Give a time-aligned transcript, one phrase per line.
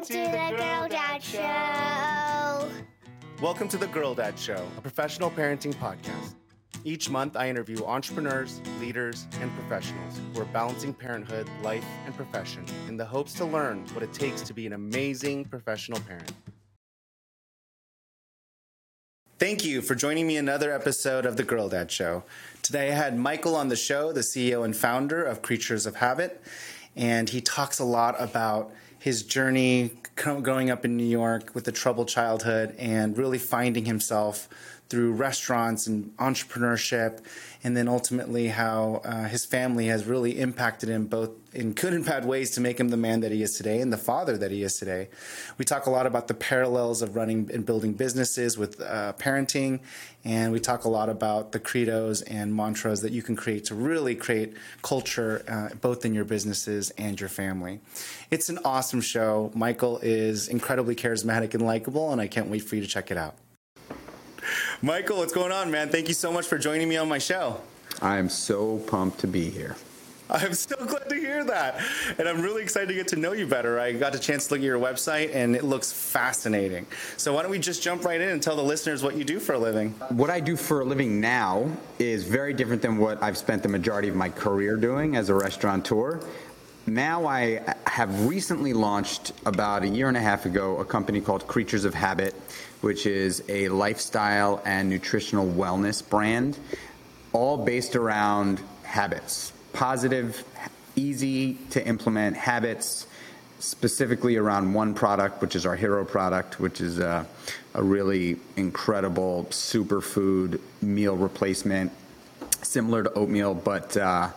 [0.00, 2.70] Welcome to the Girl Dad Show.
[3.42, 6.36] Welcome to the Girl Dad Show, a professional parenting podcast.
[6.84, 12.64] Each month, I interview entrepreneurs, leaders, and professionals who are balancing parenthood, life, and profession
[12.88, 16.32] in the hopes to learn what it takes to be an amazing professional parent.
[19.38, 22.24] Thank you for joining me another episode of the Girl Dad Show.
[22.62, 26.40] Today I had Michael on the show, the CEO and founder of Kreatures of Habit,
[26.96, 31.72] and he talks a lot about his journey growing up in New York with a
[31.72, 34.48] troubled childhood and really finding himself
[34.90, 37.20] through restaurants and entrepreneurship,
[37.62, 42.04] and then ultimately how uh, his family has really impacted him both in good and
[42.04, 44.50] bad ways to make him the man that he is today and the father that
[44.50, 45.08] he is today.
[45.58, 49.80] We talk a lot about the parallels of running and building businesses with uh, parenting,
[50.24, 53.76] and we talk a lot about the credos and mantras that you can create to
[53.76, 57.78] really create culture uh, both in your businesses and your family.
[58.32, 59.52] It's an awesome show.
[59.54, 63.16] Michael is incredibly charismatic and likable, and I can't wait for you to check it
[63.16, 63.36] out.
[64.82, 65.88] Michael, what's going on, man?
[65.88, 67.60] Thank you so much for joining me on my show.
[68.02, 69.76] I am so pumped to be here.
[70.30, 71.80] I'm so glad to hear that.
[72.18, 73.80] And I'm really excited to get to know you better.
[73.80, 76.86] I got a chance to look at your website and it looks fascinating.
[77.16, 79.40] So why don't we just jump right in and tell the listeners what you do
[79.40, 79.90] for a living?
[80.10, 83.68] What I do for a living now is very different than what I've spent the
[83.68, 86.20] majority of my career doing as a restaurateur.
[86.86, 91.46] Now I have recently launched about a year and a half ago a company called
[91.46, 92.34] Kreatures of Habit,
[92.80, 96.58] which is a lifestyle and nutritional wellness brand,
[97.32, 99.52] all based around habits.
[99.74, 100.42] Positive,
[100.96, 103.06] easy to implement habits,
[103.58, 107.26] specifically around one product, which is our hero product, which is a,
[107.74, 111.92] a really incredible superfood meal replacement,
[112.62, 114.30] similar to oatmeal, but uh,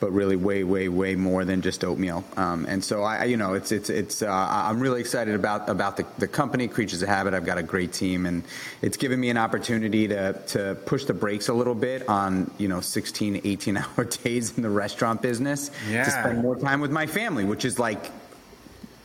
[0.00, 2.24] but really way, way, way more than just oatmeal.
[2.36, 4.22] Um, and so I, you know, it's it's it's.
[4.22, 7.34] Uh, I'm really excited about about the, the company, Kreatures of Habit.
[7.34, 8.42] I've got a great team, and
[8.82, 12.68] it's given me an opportunity to to push the brakes a little bit on you
[12.68, 16.04] know 16, 18 hour days in the restaurant business yeah.
[16.04, 18.10] to spend more time with my family, which is like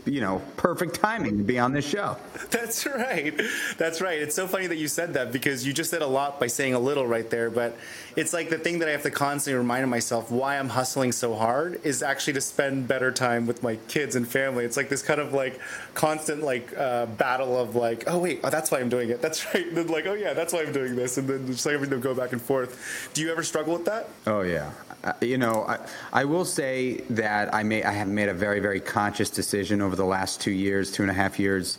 [0.05, 2.17] you know, perfect timing to be on this show.
[2.51, 3.39] That's right.
[3.77, 4.19] That's right.
[4.19, 6.73] It's so funny that you said that because you just said a lot by saying
[6.73, 7.49] a little right there.
[7.49, 7.77] But
[8.15, 11.35] it's like the thing that I have to constantly remind myself why I'm hustling so
[11.35, 14.65] hard is actually to spend better time with my kids and family.
[14.65, 15.59] It's like this kind of like
[15.93, 19.21] constant like uh, battle of like, oh wait, oh, that's why I'm doing it.
[19.21, 19.67] That's right.
[19.67, 21.99] And then like, oh yeah, that's why I'm doing this, and then just like everything
[21.99, 23.09] go back and forth.
[23.13, 24.09] Do you ever struggle with that?
[24.25, 24.71] Oh yeah.
[25.03, 25.79] Uh, you know, I,
[26.11, 29.95] I will say that I may I have made a very very conscious decision over
[29.95, 31.77] the last two years, two and a half years.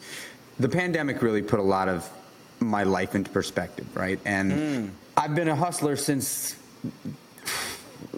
[0.59, 2.09] The pandemic really put a lot of
[2.61, 4.19] my life into perspective, right?
[4.25, 4.91] And mm.
[5.17, 6.57] I've been a hustler since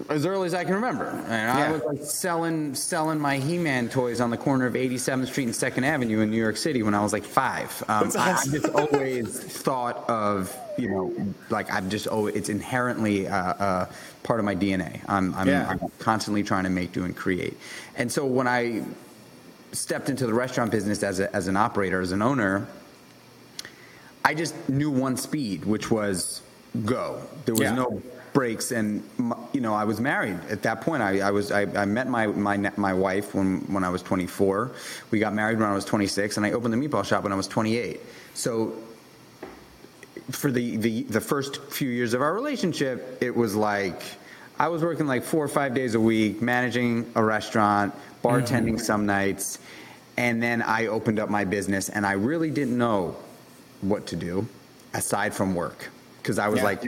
[0.09, 1.07] as early as I can remember.
[1.07, 1.69] And yeah.
[1.69, 5.55] I was like selling selling my He-Man toys on the corner of 87th Street and
[5.55, 7.83] Second Avenue in New York City when I was like five.
[7.89, 8.21] Um, awesome.
[8.21, 13.37] I, I, just always thought of you know like I've just oh it's inherently uh,
[13.37, 13.87] uh,
[14.23, 15.01] part of my DNA.
[15.09, 15.69] I'm I'm, yeah.
[15.69, 17.57] I'm constantly trying to make, do, and create.
[17.97, 18.85] And so when I
[19.73, 22.67] stepped into the restaurant business as a, as an operator, as an owner,
[24.25, 26.43] I just knew one speed, which was
[26.85, 27.23] go.
[27.45, 27.75] There was yeah.
[27.75, 29.03] no breaks and
[29.53, 32.27] you know i was married at that point i, I was I, I, met my,
[32.27, 34.71] my my wife when when i was 24
[35.11, 37.37] we got married when i was 26 and i opened the meatball shop when i
[37.37, 38.01] was 28
[38.35, 38.73] so
[40.31, 44.03] for the the, the first few years of our relationship it was like
[44.59, 48.77] i was working like four or five days a week managing a restaurant bartending mm-hmm.
[48.79, 49.59] some nights
[50.17, 53.15] and then i opened up my business and i really didn't know
[53.83, 54.47] what to do
[54.95, 56.65] aside from work because i was yeah.
[56.65, 56.85] like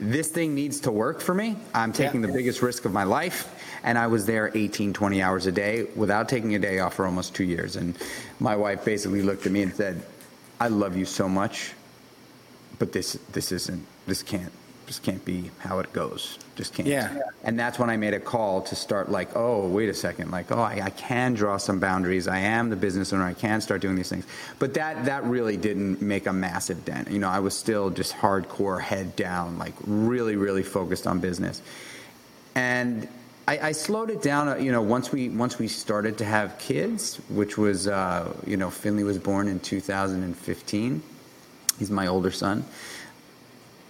[0.00, 1.56] this thing needs to work for me.
[1.74, 2.28] I'm taking yeah.
[2.28, 3.54] the biggest risk of my life.
[3.82, 7.06] And I was there 18, 20 hours a day without taking a day off for
[7.06, 7.76] almost two years.
[7.76, 7.96] And
[8.40, 10.02] my wife basically looked at me and said,
[10.60, 11.72] I love you so much,
[12.78, 14.52] but this, this isn't, this can't
[14.88, 16.38] just can't be how it goes.
[16.56, 16.88] Just can't.
[16.88, 17.20] Yeah.
[17.44, 20.50] And that's when I made a call to start like, oh, wait a second, like,
[20.50, 22.26] oh, I, I, can draw some boundaries.
[22.26, 23.24] I am the business owner.
[23.24, 24.26] I can start doing these things.
[24.58, 27.10] But that that really didn't make a massive dent.
[27.10, 31.60] You know, I was still just hardcore head down, like really, really focused on business.
[32.54, 33.06] And
[33.46, 34.48] I, I slowed it down.
[34.48, 38.56] Uh, you know, once we once we started to have kids, which was, uh, you
[38.56, 41.02] know, Finley was born in 2015.
[41.78, 42.64] He's my older son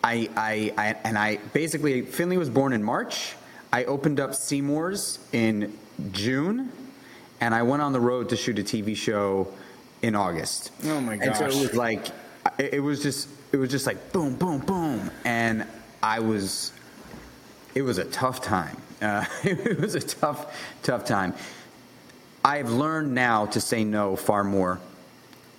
[0.09, 3.35] I, I, I, and I basically Finley was born in March.
[3.71, 5.77] I opened up Seamore's in
[6.13, 6.73] June,
[7.43, 9.53] and I went on the road to shoot a TV show
[10.01, 10.73] in August.
[10.85, 11.27] Oh my gosh!
[11.27, 12.07] And so it was like,
[12.59, 15.67] it was just, it was just like boom, boom, boom, and
[16.03, 16.73] I was,
[17.75, 18.81] it was a tough time.
[19.03, 21.35] Uh, it was a tough, tough time.
[22.43, 24.81] I've learned now to say no far more.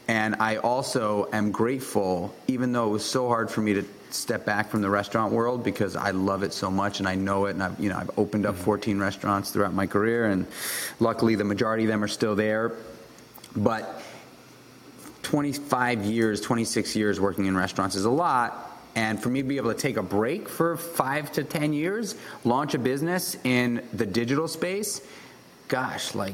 [0.09, 4.43] And I also am grateful, even though it was so hard for me to step
[4.43, 7.51] back from the restaurant world because I love it so much and I know it.
[7.51, 8.63] And I've, you know, I've opened up mm-hmm.
[8.63, 10.47] 14 restaurants throughout my career, and
[10.99, 12.71] luckily the majority of them are still there.
[13.55, 14.01] But
[15.21, 18.81] 25 years, 26 years working in restaurants is a lot.
[18.95, 22.15] And for me to be able to take a break for five to 10 years,
[22.43, 25.01] launch a business in the digital space,
[25.67, 26.33] gosh, like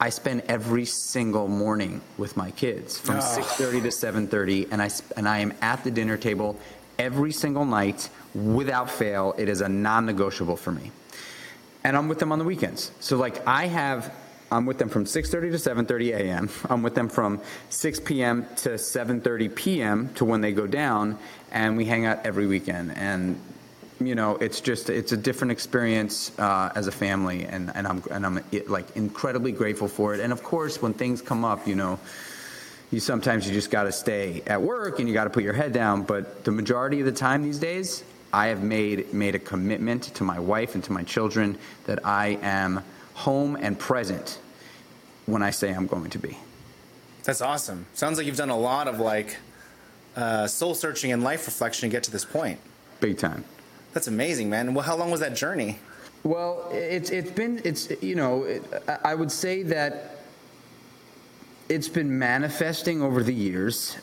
[0.00, 3.20] I spend every single morning with my kids from ah.
[3.20, 6.58] 6:30 to 7:30, and I and I am at the dinner table
[6.98, 9.34] every single night without fail.
[9.38, 10.90] It is a non-negotiable for me,
[11.84, 12.90] and I'm with them on the weekends.
[13.00, 14.12] So like I have.
[14.52, 16.48] I'm with them from 6:30 to 7:30 a.m.
[16.70, 18.46] I'm with them from 6 p.m.
[18.56, 20.10] to 7:30 p.m.
[20.14, 21.18] to when they go down,
[21.50, 22.92] and we hang out every weekend.
[22.96, 23.40] And
[24.00, 28.02] you know, it's just it's a different experience uh, as a family, and, and I'm
[28.10, 30.20] and I'm like incredibly grateful for it.
[30.20, 31.98] And of course, when things come up, you know,
[32.90, 35.52] you sometimes you just got to stay at work and you got to put your
[35.52, 36.02] head down.
[36.02, 38.02] But the majority of the time these days,
[38.32, 41.56] I have made made a commitment to my wife and to my children
[41.86, 42.82] that I am
[43.14, 44.38] home and present
[45.26, 46.36] when I say I'm going to be.
[47.22, 47.86] That's awesome.
[47.94, 49.36] Sounds like you've done a lot of like
[50.16, 52.58] uh, soul searching and life reflection to get to this point.
[53.00, 53.44] Big time.
[53.94, 54.74] That's amazing, man.
[54.74, 55.78] Well, how long was that journey?
[56.24, 58.64] Well, it's it's been it's you know it,
[59.04, 60.18] I would say that
[61.68, 63.96] it's been manifesting over the years.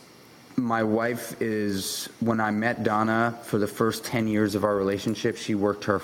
[0.56, 5.36] My wife is when I met Donna for the first ten years of our relationship,
[5.36, 6.02] she worked her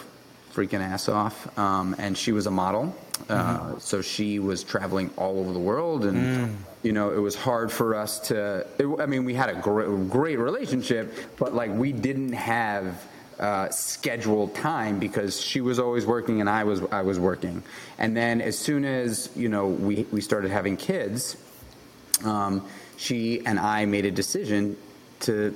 [0.53, 2.95] freaking ass off, um, and she was a model.
[3.29, 7.71] Uh, so she was traveling all over the world, and you know it was hard
[7.71, 8.65] for us to.
[8.79, 13.01] It, I mean, we had a great, great relationship, but like we didn't have
[13.39, 17.63] uh, scheduled time because she was always working and I was I was working.
[17.97, 21.37] And then as soon as you know we we started having kids,
[22.25, 22.67] um,
[22.97, 24.77] she and I made a decision
[25.21, 25.55] to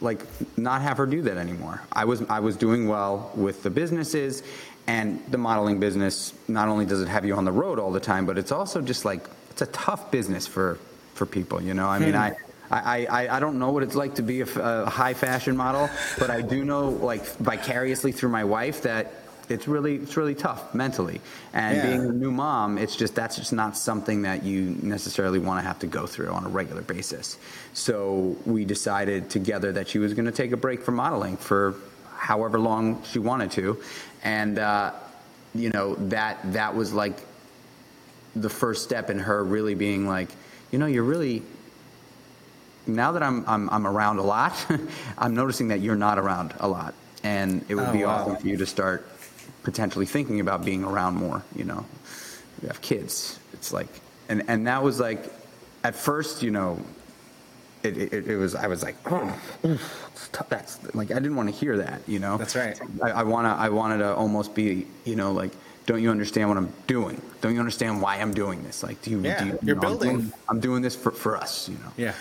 [0.00, 0.20] like
[0.56, 1.82] not have her do that anymore.
[1.92, 4.42] I was I was doing well with the businesses
[4.86, 6.34] and the modeling business.
[6.48, 8.80] Not only does it have you on the road all the time, but it's also
[8.80, 10.78] just like it's a tough business for
[11.14, 11.60] for people.
[11.60, 12.36] You know, I mean, I.
[12.70, 15.56] I, I, I don't know what it's like to be a, f- a high fashion
[15.56, 15.88] model,
[16.18, 19.12] but I do know, like vicariously through my wife, that
[19.48, 21.22] it's really it's really tough mentally.
[21.54, 21.82] And Yeah.
[21.82, 25.66] being a new mom, it's just that's just not something that you necessarily want to
[25.66, 27.38] have to go through on a regular basis.
[27.72, 31.74] So we decided together that she was going to take a break from modeling for
[32.14, 33.82] however long she wanted to,
[34.22, 34.92] and uh,
[35.54, 37.18] you know that that was like
[38.36, 40.28] the first step in her really being like,
[40.70, 41.42] you know, you're really
[42.88, 44.54] now that I'm I'm, I'm around a lot,
[45.18, 48.10] I'm noticing that you're not around a lot, and it would Oh, be wow.
[48.22, 49.06] awesome for you to start
[49.62, 51.42] potentially thinking about being around more.
[51.54, 51.86] You know,
[52.62, 53.38] you have kids.
[53.52, 53.88] It's like,
[54.28, 55.30] and and that was like,
[55.84, 56.80] at first, you know,
[57.82, 59.38] it it, it was I was like, oh,
[60.48, 62.00] that's like I didn't want to hear that.
[62.08, 62.78] You know, That's right.
[63.02, 65.52] I, I wanna I wanted to almost be you know like.
[65.86, 67.18] Don't you understand what I'm doing?
[67.40, 68.82] Don't you understand why I'm doing this?
[68.82, 69.22] Like, do you?
[69.22, 70.16] Yeah, do you, you're know, I'm building.
[70.18, 72.12] doing- I'm doing this for, for us, you know Yeah.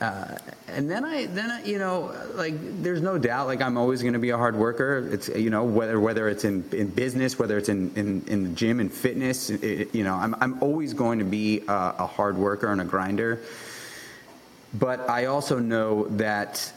[0.00, 0.36] Uh,
[0.68, 4.12] and then I then I, you know like there's no doubt like I'm always going
[4.12, 5.08] to be a hard worker.
[5.10, 8.50] It's you know whether whether it's in, in business, whether it's in, in, in the
[8.50, 12.36] gym and fitness, it, you know I'm I'm always going to be a, a hard
[12.36, 13.40] worker and a grinder.
[14.72, 16.72] But I also know that.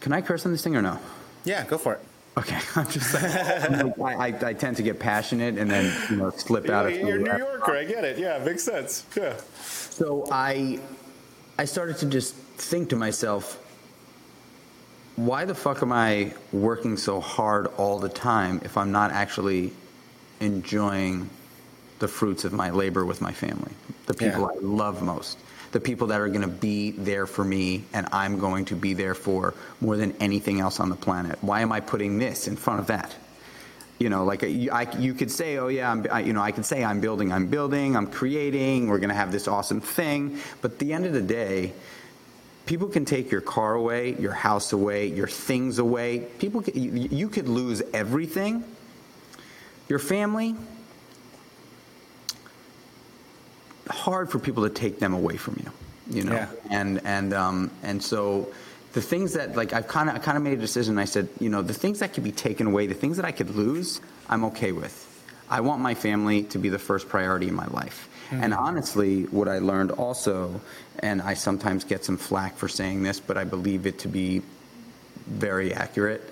[0.00, 0.98] Can I curse on this thing or no?
[1.44, 2.00] Yeah, go for it.
[2.38, 6.16] Okay, I'm just like, I'm like, I, I, tend to get passionate and then you
[6.16, 6.92] know slip out of.
[6.92, 7.76] You're a New Yorker.
[7.76, 8.18] I get it.
[8.18, 9.06] Yeah, makes sense.
[9.16, 9.36] Yeah.
[9.62, 10.80] So I
[11.58, 13.62] I started to just think to myself,
[15.16, 19.72] why the fuck am I working so hard all the time if I'm not actually
[20.40, 21.30] enjoying
[21.98, 23.72] the fruits of my labor with my family,
[24.04, 24.60] the people Yeah.
[24.60, 25.38] I love most,
[25.72, 28.92] the people that are going to be there for me and I'm going to be
[28.92, 31.38] there for more than anything else on the planet.
[31.40, 33.14] Why am I putting this in front of that?
[33.98, 36.66] You know, like you, you could say, oh yeah, I'm, I, you know, I could
[36.66, 40.38] say I'm building, I'm building, I'm creating, we're going to have this awesome thing.
[40.60, 41.72] But at the end of the day,
[42.66, 46.26] people can take your car away, your house away, your things away.
[46.38, 48.64] People, can, you, you could lose everything.
[49.88, 50.56] Your family,
[53.88, 56.34] hard for people to take them away from you, you know.
[56.34, 56.48] Yeah.
[56.70, 58.52] And and um and so
[58.96, 60.98] the things that like I've kind of I kind of made a decision.
[60.98, 63.30] I said, you know, the things that could be taken away, the things that I
[63.30, 64.96] could lose, I'm okay with.
[65.50, 68.08] I want my family to be the first priority in my life.
[68.30, 68.42] Mm-hmm.
[68.42, 70.62] And honestly, what I learned also,
[71.00, 74.40] and I sometimes get some flack for saying this, but I believe it to be
[75.26, 76.22] very accurate.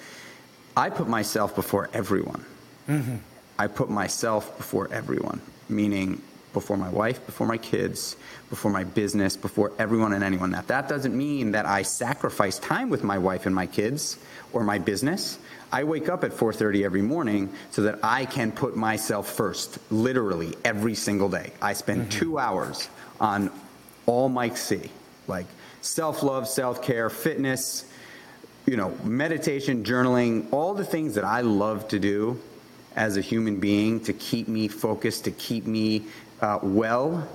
[0.75, 2.47] I put myself before everyone.
[2.89, 3.17] Mm-hmm.
[3.59, 5.43] I put myself before everyone.
[5.69, 6.23] meaning
[6.55, 8.17] before my wife, before my kids,
[8.49, 10.53] before my business, before everyone and anyone.
[10.53, 14.17] That that doesn't mean that I sacrifice time with my wife and my kids
[14.55, 15.39] or my business.
[15.71, 20.55] I wake up at 4:30 every morning so that I can put myself first, literally
[20.65, 21.53] every single day.
[21.61, 22.21] I spend mm-hmm.
[22.21, 22.89] 2 hours
[23.21, 23.51] on
[24.07, 24.91] all Mike C.
[25.27, 25.47] Like
[25.81, 27.85] self-love, self-care, fitness,
[28.67, 32.41] you know, meditation, journaling, all the things that I love to do
[32.97, 36.05] as a human being to keep me focused, to keep me
[36.45, 37.27] uh, well,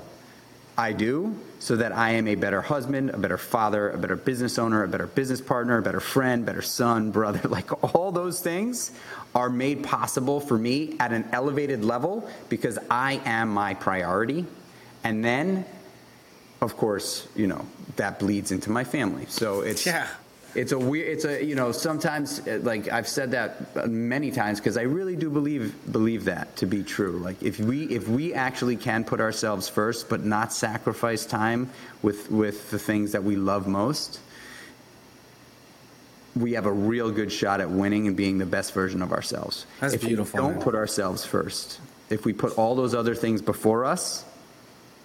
[0.78, 4.60] I do so that I am a better husband, a better father, a better business
[4.60, 7.50] owner, a better business partner, a better friend, better son, brother.
[7.50, 8.92] Like all those things
[9.34, 14.46] are made possible for me at an elevated level because I am my priority.
[15.04, 15.66] And then,
[16.62, 19.26] of course, you know, that bleeds into my family.
[19.28, 19.88] So it's.
[19.88, 20.08] Yeah
[20.56, 24.60] it's a weird it's a you know sometimes uh, like i've said that many times
[24.60, 27.20] because i really do believe believe that to be true.
[27.20, 31.70] Like if we if we actually can put ourselves first but not sacrifice time
[32.02, 34.20] with with the things that we love most
[36.36, 39.66] we have a real good shot at winning and being the best version of ourselves.
[39.80, 40.64] That's if beautiful we don't man.
[40.64, 41.80] put ourselves first
[42.10, 44.26] if we put all those other things before us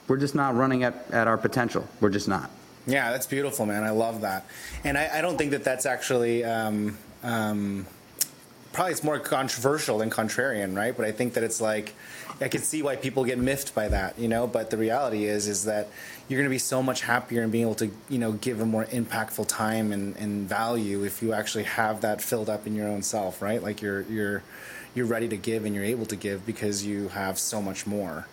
[0.06, 1.86] we're just not running at, at our potential.
[2.00, 2.50] We're just not
[2.86, 3.84] yeah, that's beautiful, man.
[3.84, 4.46] I love that,
[4.84, 6.44] and I, I don't think that that's actually.
[6.44, 7.86] Um, um,
[8.74, 10.94] probably it's more controversial than contrarian, right?
[10.94, 11.94] But I think that it's like
[12.40, 14.46] I can see why people get miffed by that, you know.
[14.46, 15.88] But the reality is, is that
[16.28, 18.66] you're going to be so much happier and being able to, you know, give a
[18.66, 22.88] more impactful time and, and value if you actually have that filled up in your
[22.88, 23.62] own self, right?
[23.62, 24.42] Like you're you're
[24.94, 28.26] you're ready to give and you're able to give because you have so much more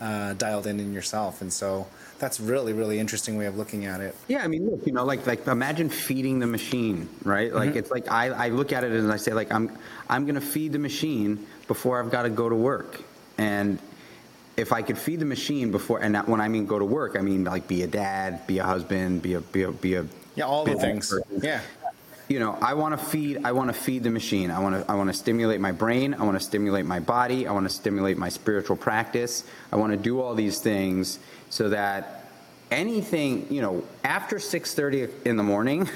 [0.00, 1.86] uh, dialed in in yourself, and so
[2.18, 4.14] that's really really interesting way of looking at it.
[4.28, 7.52] Yeah, I mean, look, you know, like like imagine feeding the machine, right?
[7.52, 7.78] Like mm-hmm.
[7.78, 9.76] it's like I, I look at it and I say like I'm
[10.08, 13.02] I'm going to feed the machine before I've got to go to work,
[13.38, 13.78] and
[14.56, 17.20] if I could feed the machine before, and when I mean go to work, I
[17.20, 20.06] mean like be a dad, be a husband, be a be a be a
[20.36, 21.10] yeah, all the things.
[21.10, 21.40] Person.
[21.42, 21.60] Yeah.
[22.26, 23.44] You know, I want to feed.
[23.44, 24.50] I want to feed the machine.
[24.50, 24.90] I want to.
[24.90, 26.14] I want to stimulate my brain.
[26.14, 27.46] I want to stimulate my body.
[27.46, 29.44] I want to stimulate my spiritual practice.
[29.70, 31.18] I want to do all these things
[31.50, 32.24] so that
[32.70, 35.88] anything you know after 6.30 in the morning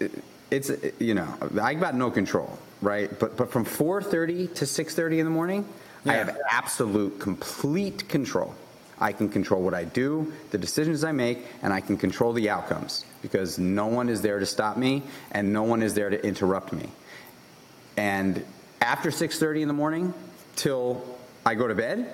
[0.50, 1.28] it's you know
[1.60, 5.68] i got no control right but but from 4.30 to 6.30 in the morning
[6.04, 6.12] yeah.
[6.12, 8.54] i have absolute complete control
[9.02, 12.48] i can control what i do the decisions i make and i can control the
[12.48, 16.24] outcomes because no one is there to stop me and no one is there to
[16.26, 16.88] interrupt me
[17.96, 18.44] and
[18.80, 20.14] after 6.30 in the morning
[20.56, 21.04] till
[21.44, 22.12] i go to bed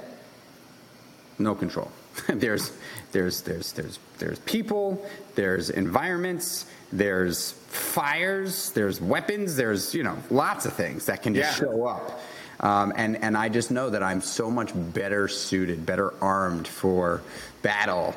[1.38, 1.90] no control.
[2.28, 2.72] there's
[3.12, 10.66] there's there's there's there's people, there's environments, there's fires, there's weapons, there's you know lots
[10.66, 11.66] of things that can just yeah.
[11.66, 12.20] show up.
[12.60, 17.22] Um, and and I just know that I'm so much better suited, better armed for
[17.62, 18.14] battle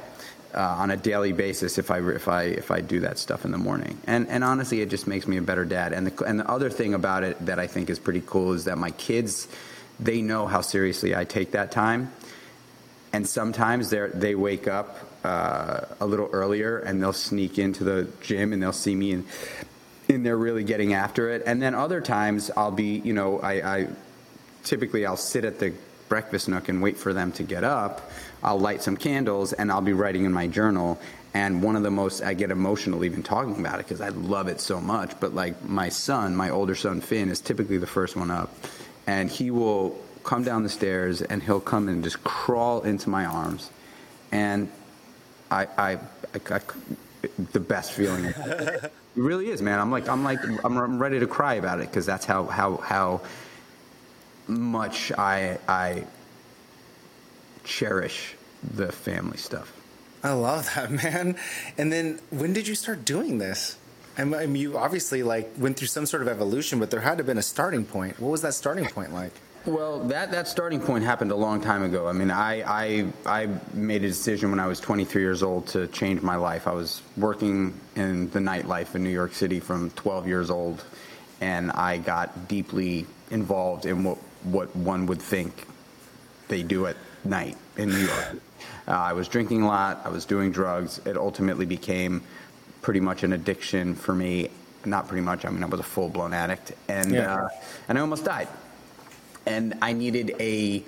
[0.53, 3.51] uh, on a daily basis if I if I if I do that stuff in
[3.51, 3.97] the morning.
[4.07, 5.93] And and honestly, it just makes me a better dad.
[5.93, 8.65] And the and the other thing about it that I think is pretty cool is
[8.65, 9.47] that my kids,
[9.99, 12.11] they know how seriously I take that time
[13.13, 18.07] and sometimes they they wake up uh, a little earlier and they'll sneak into the
[18.21, 19.25] gym and they'll see me and
[20.09, 21.43] and they're really getting after it.
[21.45, 23.87] And then other times I'll be, you know, I, I
[24.63, 25.73] typically I'll sit at the
[26.09, 28.11] breakfast nook and wait for them to get up.
[28.43, 30.99] I'll light some candles and I'll be writing in my journal.
[31.33, 34.49] And one of the most, I get emotional even talking about it because I love
[34.49, 35.17] it so much.
[35.21, 38.53] But like my son, my older son Finn, is typically the first one up.
[39.07, 43.25] And he will come down the stairs and he'll come and just crawl into my
[43.25, 43.69] arms.
[44.31, 44.69] And
[45.49, 45.99] I, I, I,
[46.49, 46.59] I
[47.53, 48.25] the best feeling.
[48.25, 49.79] it really is, man.
[49.79, 53.21] I'm like, I'm like, I'm ready to cry about it because that's how, how, how
[54.51, 56.05] much I, I
[57.63, 58.35] cherish
[58.75, 59.73] the family stuff.
[60.23, 61.37] I love that, man.
[61.77, 63.77] And then when did you start doing this?
[64.17, 67.17] I mean, you obviously like went through some sort of evolution, but there had to
[67.17, 68.19] have been a starting point.
[68.19, 69.31] What was that starting point like?
[69.65, 72.07] Well, that, that starting point happened a long time ago.
[72.07, 75.87] I mean, I, I, I made a decision when I was 23 years old to
[75.87, 76.67] change my life.
[76.67, 80.83] I was working in the nightlife in New York City from 12 years old,
[81.41, 85.65] and I got deeply involved in what, what one would think
[86.47, 88.35] they do at night in New York.
[88.87, 90.99] Uh, I was drinking a lot, I was doing drugs.
[91.05, 92.21] It ultimately became
[92.81, 94.49] pretty much an addiction for me.
[94.85, 97.35] Not pretty much, I mean, I was a full blown addict, and, yeah.
[97.35, 97.49] uh,
[97.87, 98.47] and I almost died
[99.45, 100.83] and I needed a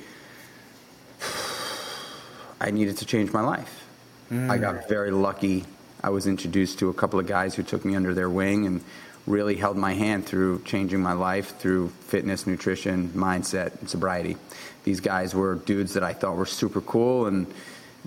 [2.62, 3.86] I needed to change my life.
[4.32, 4.50] Mm.
[4.50, 5.66] I got very lucky.
[6.02, 8.82] I was introduced to a couple of guys who took me under their wing and
[9.25, 14.38] really held my hand through changing my life through fitness, nutrition, mindset, and sobriety.
[14.84, 17.48] These guys were dudes that I thought were super cool, and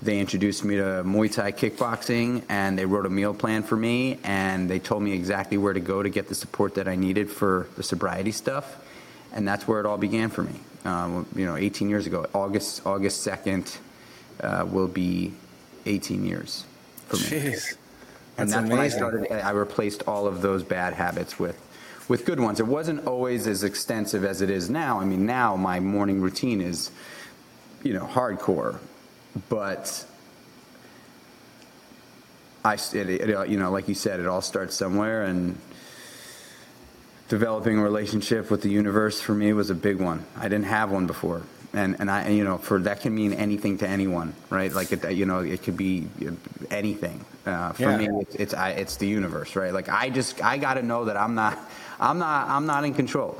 [0.01, 4.19] they introduced me to Muay Thai kickboxing, and they wrote a meal plan for me,
[4.23, 7.31] and they told me exactly where to go to get the support that I needed
[7.31, 8.77] for the sobriety stuff,
[9.33, 10.59] and that's where it all began for me.
[10.85, 13.77] Um, you know, 18 years ago, August August 2nd
[14.41, 15.33] uh, will be
[15.87, 16.63] 18 years
[17.07, 17.23] for me.
[17.23, 17.77] Jeez.
[18.37, 19.31] And That's that's when I started.
[19.31, 21.59] I replaced all of those bad habits with,
[22.07, 22.59] with good ones.
[22.59, 24.99] It wasn't always as extensive as it is now.
[24.99, 26.91] I mean, now my morning routine is,
[27.83, 28.79] you know, hardcore,
[29.49, 30.05] but
[32.63, 35.57] I, it, it, you know, like you said, it all starts somewhere, and
[37.29, 40.25] developing a relationship with the universe for me was a big one.
[40.37, 41.41] I didn't have one before.
[41.73, 44.71] And, and I, you know, for that can mean anything to anyone, right?
[44.73, 46.07] Like, it, you know, it could be
[46.71, 47.23] anything.
[47.45, 47.97] Uh, for Yeah.
[47.97, 49.73] me, it's, it's, I, it's the universe, right?
[49.73, 51.59] Like, I just, I got to know that I'm not,
[51.99, 53.37] I'm not, I'm not in control.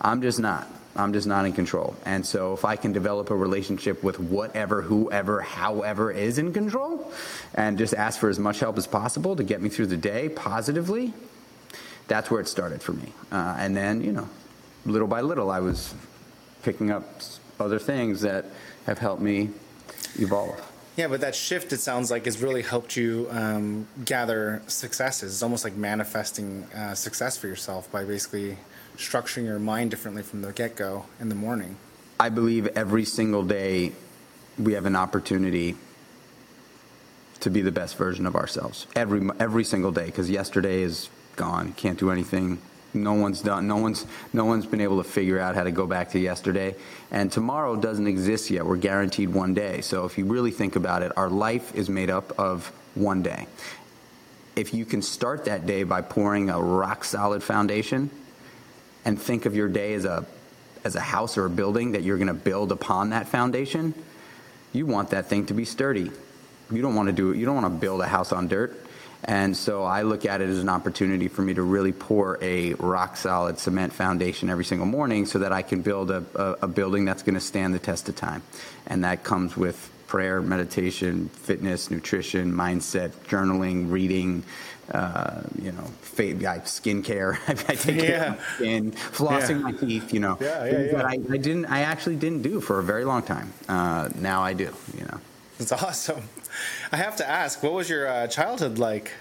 [0.00, 0.66] I'm just not.
[0.96, 1.94] I'm just not in control.
[2.06, 7.12] And so if I can develop a relationship with whatever, whoever, however is in control,
[7.54, 10.28] and just ask for as much help as possible to get me through the day
[10.28, 11.12] positively,
[12.08, 13.12] that's where it started for me.
[13.30, 14.28] Uh, and then, you know,
[14.84, 15.94] little by little, I was
[16.62, 17.04] picking up
[17.60, 18.46] other things that
[18.86, 19.50] have helped me
[20.18, 20.60] evolve.
[20.96, 25.32] Yeah, but that shift, it sounds like, has really helped you um, gather successes.
[25.32, 28.56] It's almost like manifesting uh, success for yourself by basically
[28.96, 31.76] structuring your mind differently from the get go in the morning.
[32.18, 33.92] I believe every single day
[34.58, 35.76] we have an opportunity
[37.38, 38.88] to be the best version of ourselves.
[38.96, 41.08] Every every single day, because yesterday is
[41.38, 41.72] gone.
[41.72, 42.58] Can't do anything.
[42.92, 43.66] No one's done.
[43.66, 44.04] No one's
[44.34, 46.74] no one's been able to figure out how to go back to yesterday.
[47.10, 48.66] And tomorrow doesn't exist yet.
[48.66, 49.80] We're guaranteed one day.
[49.80, 53.46] So if you really think about it, our life is made up of one day.
[54.56, 58.10] If you can start that day by pouring a rock solid foundation,
[59.04, 60.26] and think of your day as a
[60.84, 63.94] as a house or a building that you're going to build upon that foundation,
[64.72, 66.10] you want that thing to be sturdy.
[66.70, 67.32] You don't want to do.
[67.32, 68.78] You don't want to build a house on dirt.
[69.24, 72.74] And so I look at it as an opportunity for me to really pour a
[72.74, 76.68] rock solid cement foundation every single morning so that I can build a, a, a
[76.68, 78.42] building that's going to stand the test of time.
[78.86, 84.44] And that comes with prayer, meditation, fitness, nutrition, mindset, journaling, reading,
[84.92, 87.36] uh, you know, fa- I- skincare.
[87.68, 88.32] I take care Yeah.
[88.32, 89.56] of my skin, flossing Yeah.
[89.58, 90.92] my teeth, you know, Yeah, yeah, yeah.
[90.92, 93.52] that I, I didn't, I actually didn't do for a very long time.
[93.68, 95.20] Uh, now I do, you know.
[95.58, 96.22] It's awesome.
[96.92, 99.12] I have to ask, what was your uh, childhood like?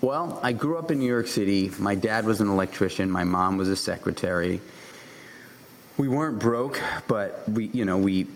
[0.00, 1.70] Well, I grew up in New York City.
[1.78, 3.10] My dad was an electrician.
[3.10, 4.60] My mom was a secretary.
[5.96, 8.28] We weren't broke, but we, you know, we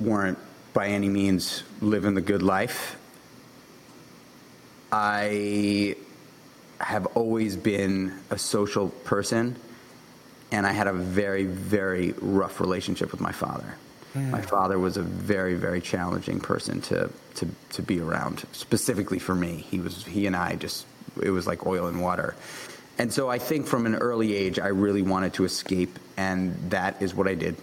[0.00, 0.38] weren't
[0.72, 2.96] by any means living the good life.
[4.90, 5.94] I
[6.80, 9.54] have always been a social person,
[10.50, 13.76] and I had a very, very rough relationship with my father.
[14.14, 19.34] My father was a very, very challenging person to, to, to be around, specifically for
[19.34, 19.64] me.
[19.70, 20.86] He was he and I just
[21.22, 22.34] it was like oil and water.
[22.98, 27.00] And so I think from an early age I really wanted to escape and that
[27.00, 27.56] is what I did.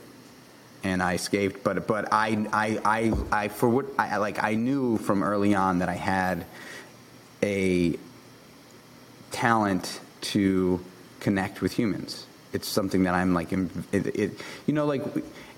[0.83, 4.97] And I escaped, but but I I I, I for what I like I knew
[4.97, 6.45] from early on that I had
[7.43, 7.97] a
[9.31, 10.83] talent to
[11.19, 12.25] connect with humans.
[12.57, 14.31] It's something that I'm like, it, it,
[14.65, 15.03] you know, like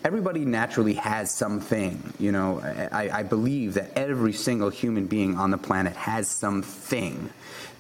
[0.04, 2.14] everybody naturally has something.
[2.20, 2.60] You know,
[2.92, 7.30] I, I believe that every single human being on the planet has something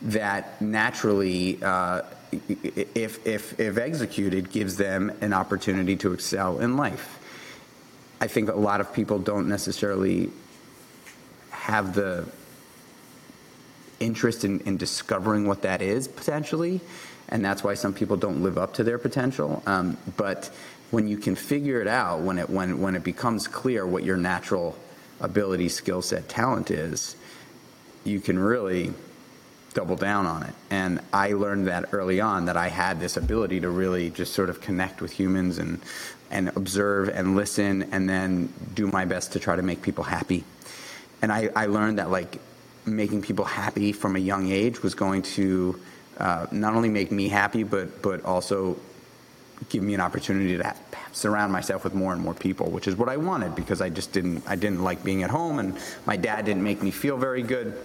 [0.03, 7.19] that naturally, uh, if if if executed, gives them an opportunity to excel in life.
[8.21, 10.29] I think a lot of people don't necessarily
[11.49, 12.25] have the
[13.99, 16.79] interest in, in discovering what that is potentially,
[17.29, 19.63] and that's why some people don't live up to their potential.
[19.65, 20.49] Um, but
[20.91, 24.17] when you can figure it out, when it when when it becomes clear what your
[24.17, 24.77] natural
[25.21, 27.15] ability, skill set, talent is,
[28.03, 28.93] you can really
[29.73, 30.53] double down on it.
[30.71, 34.49] And I learned that early on that I had this ability to really just sort
[34.49, 35.79] of connect with humans and
[36.31, 40.43] and observe and listen and then do my best to try to make people happy.
[41.21, 42.39] And I, I learned that like
[42.85, 45.79] making people happy from a young age was going to
[46.19, 48.77] uh, not only make me happy, but but also
[49.67, 50.75] give me an opportunity to
[51.12, 54.12] surround myself with more and more people, which is what I wanted because I just
[54.12, 57.43] didn't I didn't like being at home, and my dad didn't make me feel very
[57.43, 57.77] good.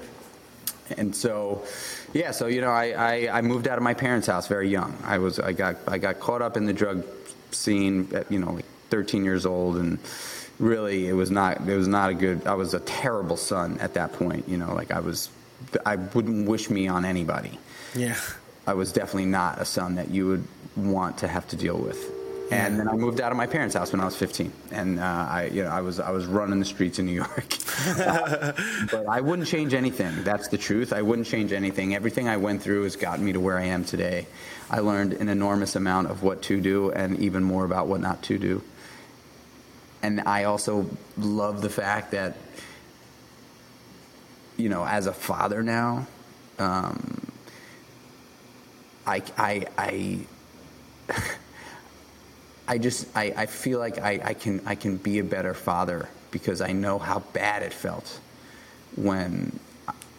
[0.98, 1.64] And so,
[2.12, 4.96] yeah, so you know, I, I, I moved out of my parents' house very young.
[5.02, 7.04] I was I got I got caught up in the drug
[7.50, 9.98] scene at you know like 13 years old, and
[10.58, 12.46] really it was not it was not a good.
[12.46, 14.48] I was a terrible son at that point.
[14.48, 15.30] You know, like I was
[15.84, 17.58] I wouldn't wish me on anybody.
[17.94, 18.18] Yeah.
[18.66, 22.10] I was definitely not a son that you would want to have to deal with.
[22.50, 25.02] And then I moved out of my parents' house when I was 15, and uh,
[25.02, 27.56] I, you know, I was I was running the streets in New York.
[27.86, 28.52] Uh,
[28.90, 30.22] but I wouldn't change anything.
[30.24, 30.92] That's the truth.
[30.92, 31.94] I wouldn't change anything.
[31.94, 34.26] Everything I went through has gotten me to where I am today.
[34.70, 38.22] I learned an enormous amount of what to do, and even more about what not
[38.24, 38.62] to do.
[40.02, 40.86] And I also
[41.16, 42.36] love the fact that,
[44.56, 46.06] you know, as a father now,
[46.58, 47.30] um,
[49.06, 50.18] I I I.
[52.66, 56.08] I just I, I feel like I, I can I can be a better father
[56.30, 58.20] because I know how bad it felt
[58.96, 59.58] when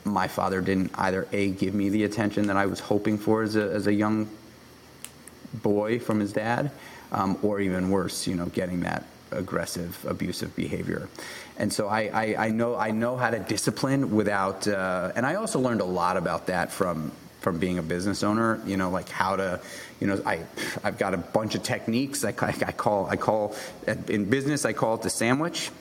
[0.03, 3.55] my father didn't either a give me the attention that I was hoping for as
[3.55, 4.29] a as a young
[5.53, 6.69] boy from his dad,
[7.11, 11.07] um, or even worse, you know, getting that aggressive, abusive behavior.
[11.57, 15.35] And so I, I, I know I know how to discipline without, uh, and I
[15.35, 18.59] also learned a lot about that from from being a business owner.
[18.65, 19.61] You know, like how to,
[19.99, 20.41] you know, I
[20.83, 22.25] I've got a bunch of techniques.
[22.25, 23.55] I, I call I call
[24.07, 25.71] in business I call it the sandwich.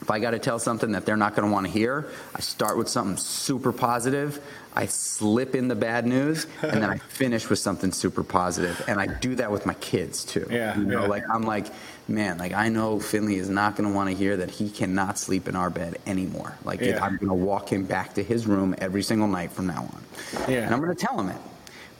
[0.00, 2.40] If I got to tell something that they're not going to want to hear, I
[2.40, 4.42] start with something super positive.
[4.74, 8.82] I slip in the bad news, and then I finish with something super positive.
[8.88, 10.46] And I do that with my kids too.
[10.50, 11.08] Yeah, you know, yeah.
[11.08, 11.66] like I'm like,
[12.08, 15.18] man, like I know Finley is not going to want to hear that he cannot
[15.18, 16.54] sleep in our bed anymore.
[16.64, 17.04] Like Yeah.
[17.04, 20.02] I'm going to walk him back to his room every single night from now on.
[20.48, 20.64] Yeah.
[20.64, 21.40] And I'm going to tell him it,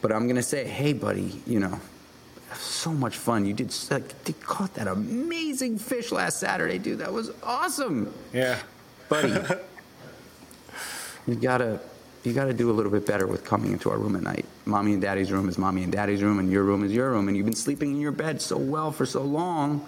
[0.01, 1.79] but I'm going to say, hey, buddy, you know,
[2.55, 3.45] so much fun.
[3.45, 6.99] You did like you caught that amazing fish last Saturday, dude.
[6.99, 8.59] That was awesome, Yeah.
[9.09, 9.33] buddy.
[11.27, 11.79] you gotta
[12.23, 14.45] you gotta do a little bit better with coming into our room at night.
[14.65, 17.27] Mommy and Daddy's room is mommy and Daddy's room, and your room is your room.
[17.27, 19.85] And you've been sleeping in your bed so well for so long.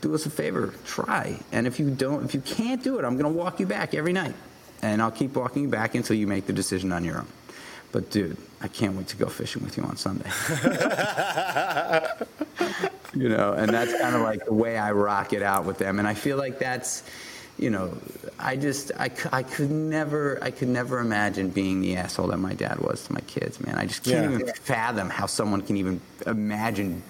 [0.00, 1.38] Do us a favor, try.
[1.52, 4.12] And if you don't, if you can't do it, I'm gonna walk you back every
[4.12, 4.34] night,
[4.80, 7.28] and I'll keep walking you back until you make the decision on your own.
[7.92, 10.30] But dude, I can't wait to go fishing with you on Sunday.
[13.14, 15.98] you know, and that's kind of like the way I rock it out with them.
[15.98, 17.02] And I feel like that's,
[17.58, 17.96] you know,
[18.38, 22.54] I just, I, I could never, I could never imagine being the asshole that my
[22.54, 23.76] dad was to my kids, man.
[23.76, 24.38] I just can't Yeah.
[24.40, 27.02] even fathom how someone can even imagine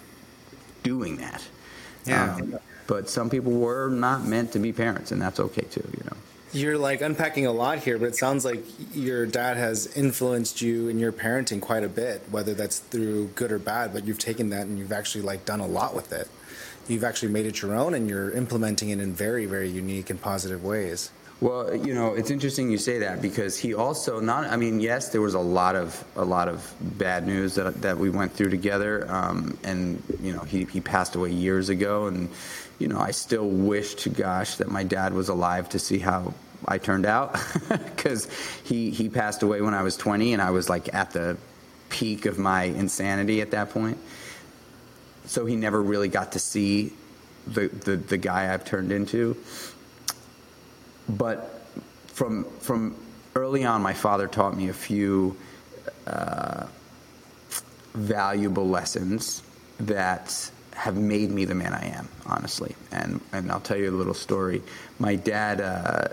[0.82, 1.42] doing that.
[2.04, 2.34] Yeah.
[2.34, 6.04] Um, but some people were not meant to be parents, and that's okay too, you
[6.04, 6.16] know.
[6.52, 8.62] You're like unpacking a lot here, but it sounds like
[8.94, 13.52] your dad has influenced you in your parenting quite a bit, whether that's through good
[13.52, 16.28] or bad, but you've taken that and you've actually like done a lot with it.
[16.88, 20.20] You've actually made it your own and you're implementing it in very, very unique and
[20.20, 21.10] positive ways.
[21.42, 24.44] Well, you know, it's interesting you say that because he also not.
[24.44, 27.98] I mean, yes, there was a lot of a lot of bad news that that
[27.98, 32.28] we went through together, um, and you know, he he passed away years ago, and
[32.78, 36.32] you know, I still wish to gosh that my dad was alive to see how
[36.68, 37.36] I turned out
[37.68, 38.28] because
[38.62, 41.36] he he passed away when I was 20, and I was like at the
[41.88, 43.98] peak of my insanity at that point.
[45.26, 46.92] So he never really got to see
[47.46, 49.36] the the, the guy I've turned into
[51.08, 51.62] but
[52.06, 52.94] from from
[53.34, 55.36] early on, my father taught me a few
[56.06, 56.66] uh,
[57.94, 59.42] valuable lessons
[59.80, 62.74] that have made me the man I am, honestly.
[62.90, 64.62] And and I'll tell you a little story.
[64.98, 66.08] My dad, uh,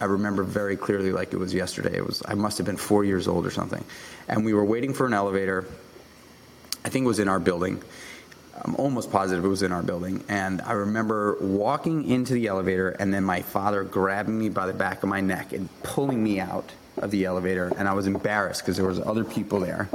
[0.00, 1.96] I remember very clearly, like it was yesterday.
[1.96, 3.84] It was I must have been four years old or something,
[4.28, 5.66] and we were waiting for an elevator.
[6.84, 7.82] I think it was in our building.
[8.62, 10.22] I'm almost positive it was in our building.
[10.28, 14.72] And I remember walking into the elevator and then my father grabbing me by the
[14.72, 17.72] back of my neck and pulling me out of the elevator.
[17.76, 19.88] And I was embarrassed because there was other people there.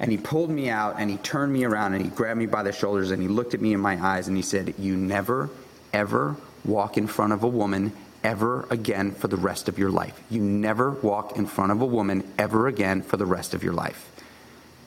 [0.00, 2.62] And he pulled me out and he turned me around and he grabbed me by
[2.62, 5.50] the shoulders and he looked at me in my eyes and he said, You never,
[5.92, 10.20] ever walk in front of a woman ever again for the rest of your life.
[10.30, 13.74] You never walk in front of a woman ever again for the rest of your
[13.74, 14.10] life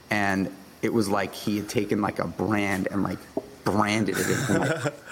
[0.09, 0.49] and
[0.87, 3.19] it was like he had taken like a brand and like
[3.65, 4.91] branded it in.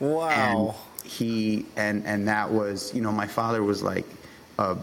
[0.00, 0.28] Wow.
[0.28, 4.04] and he and and that was you know my father was like
[4.58, 4.76] a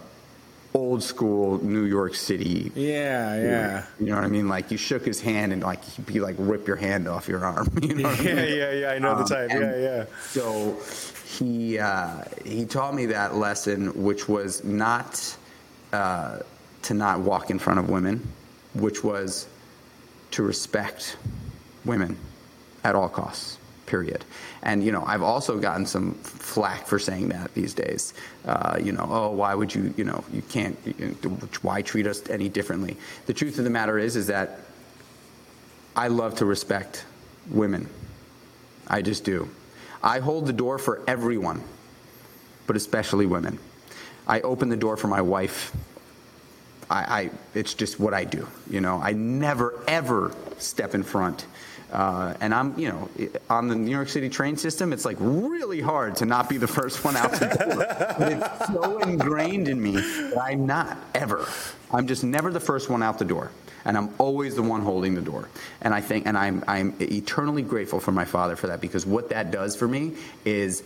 [0.74, 3.86] old school New York City yeah, yeah.
[4.00, 6.36] you know what I mean like you shook his hand and like he'd be like
[6.40, 8.58] rip your hand off your arm you know what I Yeah, mean?
[8.58, 8.90] yeah, yeah.
[8.92, 9.50] I know the Um, type.
[9.52, 10.06] and Yeah, yeah.
[10.30, 10.78] So
[11.26, 15.38] he uh, he taught me that lesson, which was not
[15.92, 16.40] uh,
[16.84, 18.26] to not walk in front of women,
[18.74, 19.48] which was
[20.32, 21.18] to respect
[21.86, 22.18] women
[22.84, 23.58] at all costs.
[23.86, 24.24] Period.
[24.64, 28.14] And you know, I've also gotten some flack for saying that these days.
[28.46, 29.94] Uh, you know, oh, why would you?
[29.98, 30.78] You know, you can't.
[30.86, 32.96] You know, why treat us any differently?
[33.26, 34.60] The truth of the matter is, is that
[35.96, 37.06] I love to respect
[37.50, 37.90] women.
[38.88, 39.50] I just do.
[40.02, 41.62] I hold the door for everyone,
[42.68, 43.60] but especially women.
[44.28, 45.76] I open the door for my wife.
[46.92, 48.48] I, I it's just what I do.
[48.70, 51.46] You know, I never ever step in front.
[51.92, 53.10] Uh, and I'm, you know,
[53.50, 56.68] on the New York City train system, it's like really hard to not be the
[56.68, 57.86] first one out the door.
[58.18, 61.46] but it's so ingrained in me that I'm not ever.
[61.92, 63.52] I'm just never the first one out the door
[63.84, 65.50] and I'm always the one holding the door.
[65.82, 69.30] And I think, and I'm, I'm eternally grateful for my father for that because what
[69.30, 70.14] that does for me
[70.46, 70.84] is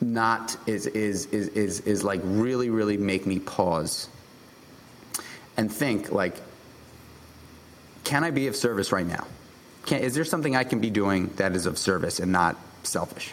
[0.00, 4.10] not is is is is, is like really really make me pause
[5.56, 6.34] and think like,
[8.04, 9.26] can I be of service right now?
[9.86, 13.32] Can, is there something I can be doing that is of service and not selfish?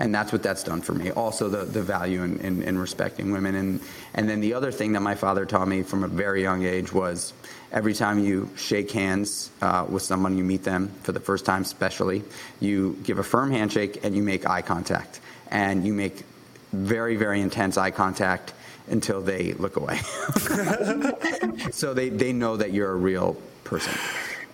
[0.00, 1.10] and that's what that's done for me.
[1.10, 3.54] Also, the, the value in, in, in, respecting women.
[3.54, 3.80] And,
[4.14, 6.90] and then the other thing that my father taught me from a very young age
[6.90, 7.34] was
[7.70, 11.62] every time you shake hands uh, with someone, you meet them for the first time,
[11.62, 12.24] especially,
[12.60, 15.20] you give a firm handshake and you make eye contact.
[15.50, 16.24] And you make
[16.72, 18.54] very, very intense eye contact
[18.88, 19.98] until they look away.
[21.70, 23.92] so they, they know that you're a real person.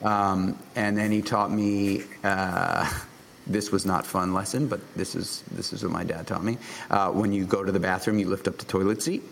[0.03, 2.03] Um, and then he taught me.
[2.23, 2.91] Uh,
[3.47, 6.59] this was not fun lesson, but this is this is what my dad taught me.
[6.91, 9.23] Uh, when you go to the bathroom, you lift up the toilet seat,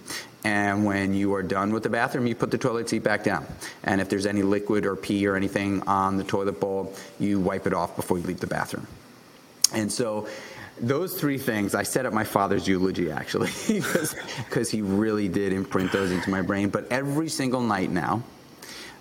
[0.44, 3.44] and when you are done with the bathroom, you put the toilet seat back down.
[3.83, 7.66] And if there's any liquid or pee or anything on the toilet bowl, you wipe
[7.66, 8.87] it off before you leave the bathroom.
[9.72, 10.28] And so.
[10.81, 15.93] Those three things, I said at my father's eulogy actually, because he really did imprint
[15.93, 16.69] those into my brain.
[16.69, 18.23] But every single night now,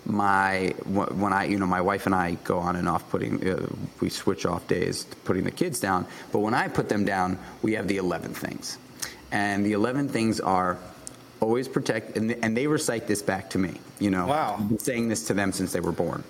[0.06, 3.66] my when I you know my wife and I go on and off putting uh,
[4.00, 6.06] we switch off days putting the kids down.
[6.30, 8.78] But when I put them down we have the 11 things.
[9.32, 10.78] And the 11 things are
[11.40, 14.68] always protect and, and they recite this back to me you know wow.
[14.78, 16.24] saying this to them since they were born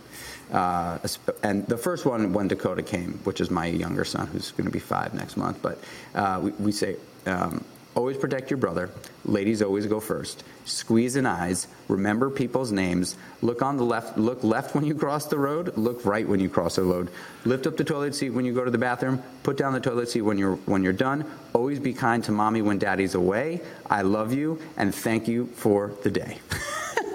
[0.54, 0.98] uh,
[1.42, 4.72] and the first one when Dakota came which is my younger son who's going to
[4.72, 5.78] be five next month but
[6.14, 7.64] uh, we, we say um,
[7.94, 8.90] Always protect your brother.
[9.24, 10.42] Ladies always go first.
[10.64, 11.68] Squeeze in eyes.
[11.86, 13.16] Remember people's names.
[13.40, 14.18] Look on the left.
[14.18, 15.76] Look left when you cross the road.
[15.76, 17.08] Look right when you cross the road.
[17.44, 19.22] Lift up the toilet seat when you go to the bathroom.
[19.44, 21.24] Put down the toilet seat when you're when you're done.
[21.52, 23.60] Always be kind to mommy when daddy's away.
[23.88, 26.38] I love you and thank you for the day.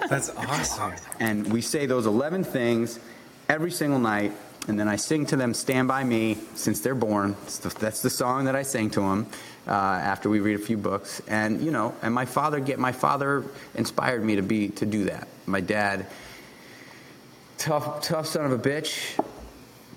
[0.08, 0.94] That's awesome.
[1.20, 2.98] and we say those 11 things
[3.50, 4.32] every single night
[4.68, 7.36] and then I sing to them "Stand by Me" since they're born.
[7.78, 9.26] That's the song that I sing to them
[9.66, 11.20] uh, after we read a few books.
[11.28, 15.04] And you know, and my father get my father inspired me to be to do
[15.04, 15.28] that.
[15.46, 16.06] My dad,
[17.58, 19.18] tough tough son of a bitch,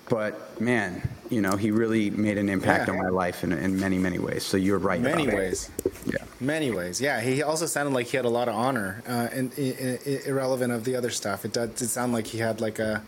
[0.08, 2.94] but man, you know, he really made an impact yeah.
[2.94, 4.44] on my life in, in many many ways.
[4.44, 5.00] So you're right.
[5.00, 5.70] Many ways.
[6.06, 6.18] Yeah.
[6.40, 7.00] Many ways.
[7.00, 7.20] Yeah.
[7.20, 10.72] He also sounded like he had a lot of honor, uh, and, and, and irrelevant
[10.72, 11.44] of the other stuff.
[11.44, 13.02] It did, did sound like he had like a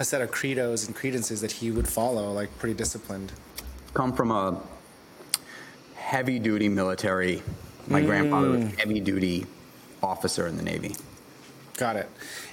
[0.00, 3.32] a set of credos and credences that he would follow, like pretty disciplined.
[3.92, 4.58] Come from a
[5.94, 7.42] heavy duty military.
[7.86, 8.06] My mm.
[8.06, 9.46] grandfather was heavy duty
[10.02, 10.96] officer in the Navy.
[11.76, 12.08] Got it.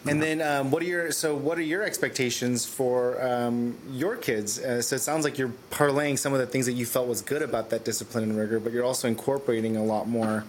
[0.05, 0.25] And yeah.
[0.25, 4.59] then, um, what are your so what are your expectations for um, your kids?
[4.59, 7.21] Uh, so it sounds like you're parlaying some of the things that you felt was
[7.21, 10.43] good about that discipline and rigor, but you're also incorporating a lot more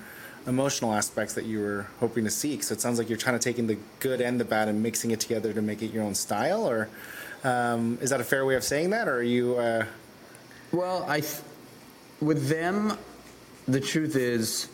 [0.46, 2.62] emotional aspects that you were hoping to seek.
[2.62, 4.82] So it sounds like you're trying to take in the good and the bad and
[4.82, 6.68] mixing it together to make it your own style.
[6.68, 6.88] Or
[7.44, 9.08] um, is that a fair way of saying that?
[9.08, 9.56] Or are you?
[9.56, 9.86] Uh...
[10.72, 11.22] Well, I
[12.20, 12.96] with them,
[13.66, 14.68] the truth is,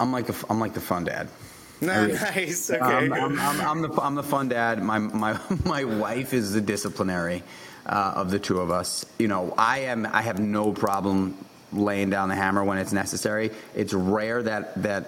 [0.00, 1.28] I'm like a, I'm like the fun dad.
[1.80, 2.70] Nice.
[2.70, 2.80] Okay.
[2.80, 4.82] I'm, I'm, I'm, I'm, the I'm the fun dad.
[4.82, 7.42] My my my wife is the disciplinary
[7.84, 9.04] uh, of the two of us.
[9.18, 10.06] You know, I am.
[10.06, 11.36] I have no problem
[11.74, 13.50] laying down the hammer when it's necessary.
[13.74, 15.06] It's rare that that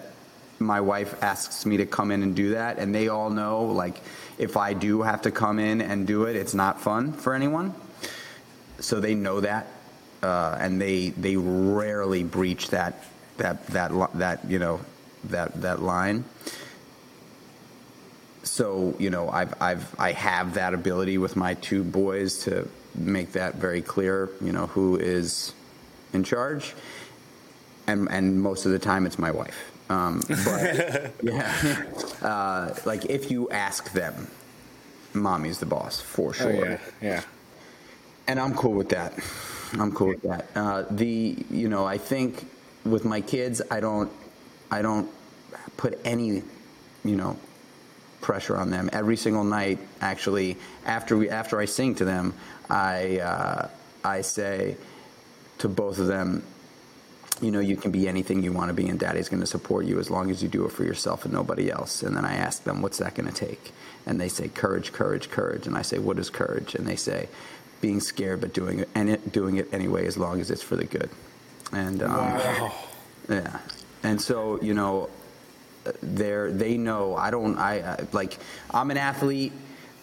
[0.58, 4.00] my wife asks me to come in and do that, and they all know like
[4.38, 7.74] if I do have to come in and do it, it's not fun for anyone.
[8.80, 9.66] So they know that
[10.22, 13.04] uh, and they they rarely breach that
[13.36, 14.80] that that that you know
[15.24, 16.24] that that line.
[18.42, 23.32] So you know I've I've I have that ability with my two boys to make
[23.32, 24.30] that very clear.
[24.40, 25.52] You know who is
[26.16, 26.74] in charge,
[27.86, 29.72] and and most of the time it's my wife.
[29.88, 31.84] Um, but yeah,
[32.22, 34.26] uh, like if you ask them,
[35.14, 36.48] mommy's the boss for sure.
[36.48, 37.22] Oh, yeah, yeah.
[38.26, 39.12] And I'm cool with that.
[39.78, 40.46] I'm cool with that.
[40.54, 42.48] Uh, the you know I think
[42.84, 44.10] with my kids I don't
[44.70, 45.08] I don't
[45.76, 46.42] put any
[47.04, 47.36] you know
[48.20, 49.78] pressure on them every single night.
[50.00, 52.34] Actually, after we after I sing to them,
[52.68, 53.68] I uh,
[54.04, 54.76] I say
[55.58, 56.42] to both of them,
[57.40, 59.84] you know, you can be anything you want to be, and Daddy's going to support
[59.84, 62.02] you as long as you do it for yourself and nobody else.
[62.02, 63.72] And then I ask them, what's that going to take?
[64.06, 65.66] And they say, courage, courage, courage.
[65.66, 66.74] And I say, what is courage?
[66.74, 67.28] And they say,
[67.80, 70.76] being scared but doing it and it, doing it anyway as long as it's for
[70.76, 71.10] the good.
[71.72, 72.72] And um, wow.
[73.28, 73.58] yeah,
[74.02, 75.10] and so you know,
[76.02, 78.38] they're they know I don't I, I like
[78.70, 79.52] I'm an athlete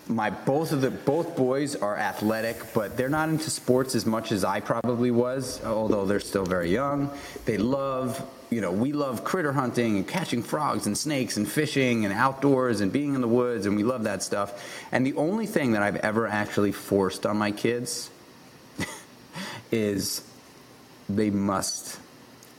[0.08, 4.32] my both of the both boys are athletic, but they're not into sports as much
[4.32, 7.10] as I probably was, although they're still very young.
[7.46, 12.04] They love, you know, we love critter hunting and catching frogs and snakes and fishing
[12.06, 14.86] and outdoors and being in the woods and we love that stuff.
[14.92, 18.10] And the only thing that I've ever actually forced on my kids
[19.72, 20.22] is
[21.08, 22.00] they must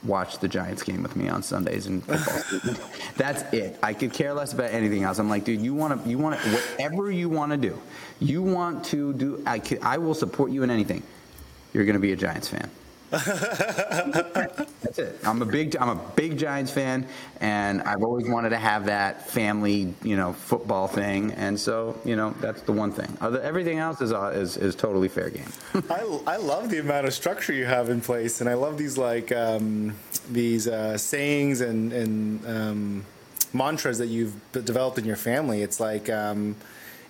[0.05, 2.89] watch the Giants game with me on Sundays and football.
[3.17, 3.77] That's it.
[3.81, 5.19] I could care less about anything else.
[5.19, 7.81] I'm like, dude, you want to, you want to, whatever you want to do,
[8.19, 9.43] you want to do.
[9.45, 11.03] I, can, I will support you in anything.
[11.73, 12.69] You're going to be a Giants fan.
[13.11, 15.19] That's it.
[15.23, 17.07] I'm a big I'm a big Giants fan,
[17.39, 22.15] and I've always wanted to have that family, you know, football thing, and so you
[22.15, 23.15] know that's the one thing.
[23.21, 25.51] Other, everything else is uh, is is totally fair game.
[25.89, 28.97] I, I love the amount of structure you have in place, and I love these
[28.97, 29.95] like um,
[30.29, 33.05] these uh, sayings and and um,
[33.53, 35.61] mantras that you've developed in your family.
[35.61, 36.55] It's like um,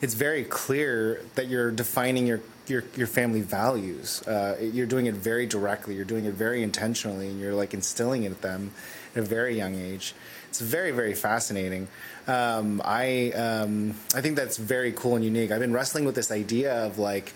[0.02, 4.22] it's very clear that you're defining your your your family values.
[4.28, 5.96] Uh, you're doing it very directly.
[5.96, 8.72] You're doing it very intentionally, and you're like instilling it at them
[9.16, 10.14] at a very young age.
[10.50, 11.88] It's very very fascinating.
[12.28, 15.52] Um, I um, I think that's very cool and unique.
[15.52, 17.34] I've been wrestling with this idea of like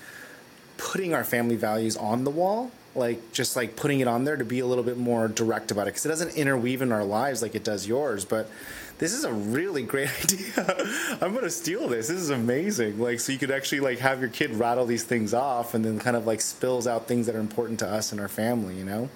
[0.78, 4.46] putting our family values on the wall like just like putting it on there to
[4.46, 7.42] be a little bit more direct about it because it doesn't interweave in our lives
[7.42, 8.50] like it does yours but
[9.00, 11.18] this is a really great idea.
[11.22, 12.08] I'm gonna steal this.
[12.08, 13.00] This is amazing.
[13.00, 15.98] Like, so you could actually like have your kid rattle these things off, and then
[16.00, 18.76] kind of like spills out things that are important to us and our family.
[18.76, 19.10] You know.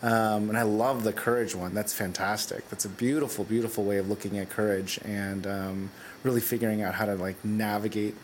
[0.00, 1.74] Um, and I love the courage one.
[1.74, 2.68] That's fantastic.
[2.70, 5.90] That's a beautiful, beautiful way of looking at courage and um,
[6.22, 8.14] really figuring out how to like navigate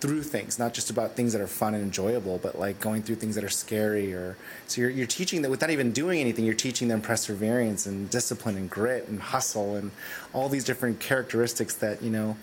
[0.00, 3.16] through things, not just about things that are fun and enjoyable, but like going through
[3.16, 4.36] things that are scary or
[4.68, 8.56] so you're, you're teaching that without even doing anything, you're teaching them perseverance and discipline
[8.56, 9.90] and grit and hustle and
[10.32, 12.36] all these different characteristics that, you know,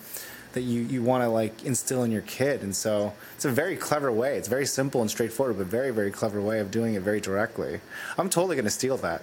[0.52, 2.62] that you, you want to like instill in your kid.
[2.62, 4.36] And so it's a very clever way.
[4.36, 7.80] It's very simple and straightforward, but very, very clever way of doing it very directly.
[8.18, 9.22] I'm totally going to steal that.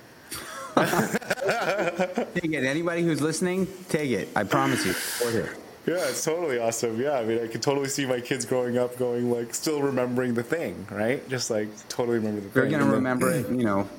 [2.36, 2.64] take it.
[2.64, 4.30] Anybody who's listening, take it.
[4.36, 4.94] I promise you.
[5.24, 7.00] We're yeah, it's totally awesome.
[7.00, 10.34] Yeah, I mean, I can totally see my kids growing up, going like, still remembering
[10.34, 11.28] the thing, right?
[11.30, 12.72] Just like totally remember the They're thing.
[12.72, 13.90] They're gonna remember it, you know,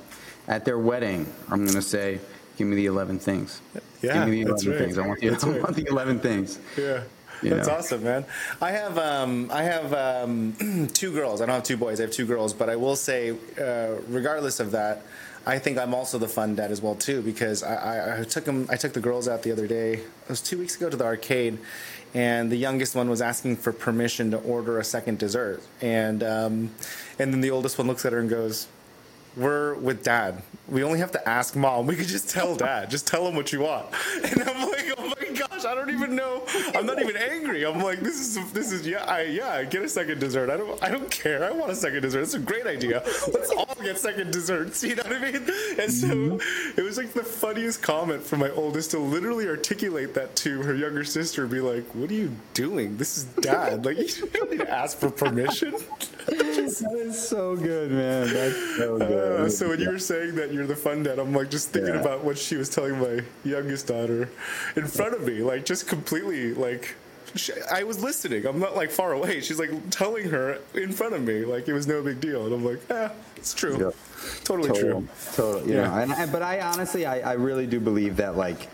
[0.48, 1.26] at their wedding.
[1.50, 2.20] I'm gonna say,
[2.56, 3.60] "Give me the 11 things."
[4.02, 4.78] Yeah, give me the 11 right.
[4.78, 4.98] things.
[4.98, 5.74] I want the, I right.
[5.74, 6.58] the 11 things.
[6.76, 7.02] Yeah.
[7.42, 7.74] You That's know.
[7.74, 8.24] awesome, man.
[8.62, 11.42] I have um, I have um, two girls.
[11.42, 12.00] I don't have two boys.
[12.00, 12.54] I have two girls.
[12.54, 15.02] But I will say, uh, regardless of that,
[15.46, 18.44] I think I'm also the fun dad as well too because I, I, I took
[18.44, 19.94] them I took the girls out the other day.
[19.94, 21.58] It was two weeks ago to the arcade,
[22.14, 26.70] and the youngest one was asking for permission to order a second dessert, and um,
[27.18, 28.68] and then the oldest one looks at her and goes,
[29.36, 30.42] "We're with dad.
[30.68, 31.86] We only have to ask mom.
[31.86, 32.90] We could just tell dad.
[32.90, 33.86] Just tell him what you want."
[34.24, 34.93] And I'm like, "Oh my
[35.64, 36.42] gosh, I don't even know.
[36.74, 37.64] I'm not even angry.
[37.64, 39.62] I'm like, this is this is yeah, I, yeah.
[39.64, 40.50] Get a second dessert.
[40.50, 41.44] I don't I don't care.
[41.44, 42.22] I want a second dessert.
[42.22, 43.02] It's a great idea.
[43.32, 44.82] Let's all get second desserts.
[44.94, 45.36] You know what I mean?
[45.80, 46.78] And so mm-hmm.
[46.78, 50.74] it was like the funniest comment from my oldest to literally articulate that to her
[50.74, 51.46] younger sister.
[51.46, 52.96] Be like, what are you doing?
[52.96, 53.84] This is dad.
[53.84, 55.74] Like you don't need to ask for permission.
[56.26, 58.32] that is so good, man.
[58.32, 59.40] That's so good.
[59.40, 61.94] Uh, so when you were saying that you're the fun dad, I'm like just thinking
[61.94, 62.00] yeah.
[62.00, 64.30] about what she was telling my youngest daughter
[64.74, 66.94] in front of me, like just completely like.
[67.36, 68.46] She, I was listening.
[68.46, 69.40] I'm not like far away.
[69.40, 72.54] She's like telling her in front of me, like it was no big deal, and
[72.54, 73.90] I'm like, ah, it's true, yeah.
[74.44, 75.00] totally Total.
[75.00, 75.72] true, totally.
[75.72, 78.68] Yeah, know, and I, but I honestly, I, I really do believe that like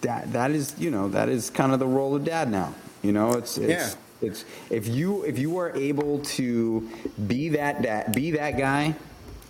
[0.00, 2.74] that that is you know that is kind of the role of dad now.
[3.02, 6.88] You know, it's, it's yeah it's if you if you are able to
[7.26, 8.94] be that dad, be that guy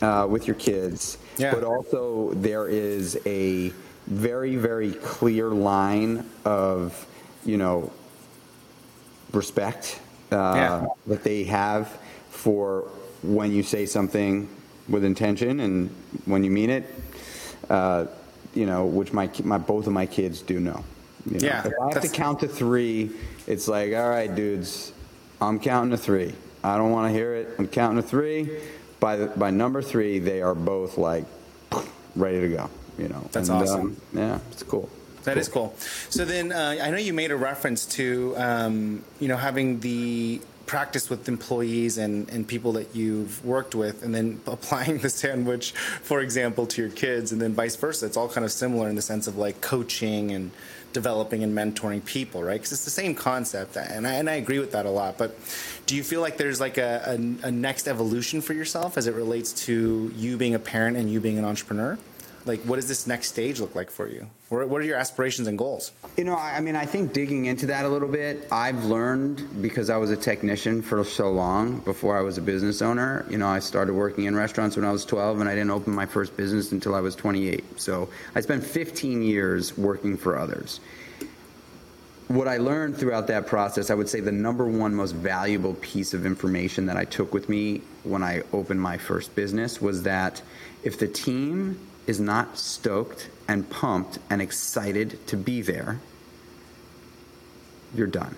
[0.00, 1.54] uh, with your kids, yeah.
[1.54, 3.72] but also there is a
[4.06, 7.06] very very clear line of
[7.44, 7.92] you know
[9.32, 10.86] respect uh, yeah.
[11.06, 11.88] that they have
[12.30, 12.82] for
[13.22, 14.48] when you say something
[14.88, 15.88] with intention and
[16.24, 16.84] when you mean it.
[17.70, 18.06] Uh,
[18.54, 20.84] you know, which my my both of my kids do know.
[21.24, 21.46] You know?
[21.46, 23.12] Yeah, if I have to count to three
[23.46, 24.92] it's like, all right, dudes,
[25.40, 26.34] I'm counting to three.
[26.62, 27.54] I don't want to hear it.
[27.58, 28.60] I'm counting to three.
[29.00, 31.24] By the, by number three, they are both like
[32.14, 32.70] ready to go.
[32.98, 33.80] You know, that's and, awesome.
[33.80, 34.88] Um, yeah, it's cool.
[35.24, 35.40] That cool.
[35.40, 35.74] is cool.
[36.10, 40.40] So then, uh, I know you made a reference to um, you know having the
[40.66, 45.72] practice with employees and, and people that you've worked with and then applying the sandwich
[45.72, 48.94] for example to your kids and then vice versa it's all kind of similar in
[48.94, 50.52] the sense of like coaching and
[50.92, 52.54] developing and mentoring people, right?
[52.54, 55.18] Because it's the same concept, and I, and I agree with that a lot.
[55.18, 55.36] But
[55.86, 59.14] do you feel like there's like a, a, a, next evolution for yourself as it
[59.14, 61.98] relates to you being a parent and you being an entrepreneur?
[62.44, 64.26] Like what does this next stage look like for you?
[64.48, 65.92] What are your aspirations and goals?
[66.16, 69.88] You know, I mean, I think digging into that a little bit, I've learned because
[69.88, 73.24] I was a technician for so long before I was a business owner.
[73.30, 75.94] You know, I started working in restaurants when I was 12, and I didn't open
[75.94, 77.80] my first business until I was 28.
[77.80, 80.80] So I spent 15 years working for others.
[82.28, 86.14] What I learned throughout that process, I would say the number one most valuable piece
[86.14, 90.42] of information that I took with me when I opened my first business was that
[90.82, 96.00] if the team is not stoked and pumped and excited to be there,
[97.94, 98.34] you're done.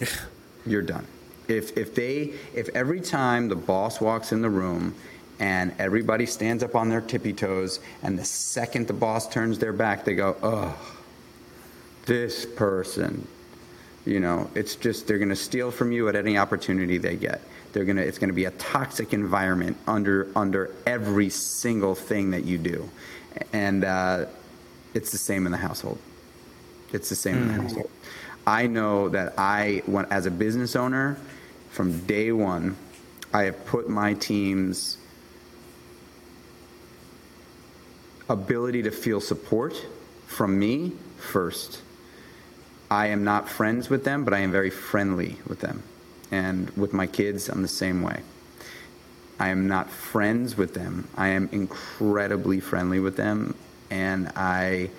[0.66, 1.06] you're done.
[1.46, 4.94] If if they if every time the boss walks in the room
[5.40, 9.72] and everybody stands up on their tippy toes and the second the boss turns their
[9.72, 10.76] back they go, "Oh,
[12.06, 13.26] this person."
[14.04, 17.42] You know, it's just they're going to steal from you at any opportunity they get.
[17.78, 22.44] They're to it's going to be a toxic environment under under every single thing that
[22.44, 22.90] you do.
[23.52, 24.26] And uh,
[24.94, 26.00] it's the same in the household.
[26.92, 27.90] It's the same in the household.
[28.44, 31.18] I know that I, when, as a business owner,
[31.70, 32.76] from day one,
[33.32, 34.98] I have put my team's
[38.28, 39.86] ability to feel support
[40.26, 41.82] from me first.
[42.90, 45.84] I am not friends with them, but I am very friendly with them.
[46.30, 48.22] And with my kids, I'm the same way.
[49.40, 51.08] I am not friends with them.
[51.16, 53.54] I am incredibly friendly with them,
[53.90, 54.90] and I,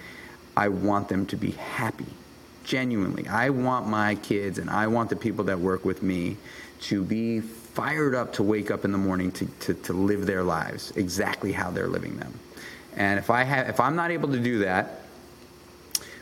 [0.55, 2.05] I want them to be happy,
[2.63, 3.27] genuinely.
[3.27, 6.38] I want my kids and I want the people that work with me
[6.82, 10.43] to be fired up to wake up in the morning to, to, to live their
[10.43, 12.39] lives exactly how they're living them.
[12.95, 15.01] And if I have, if I'm not able to do that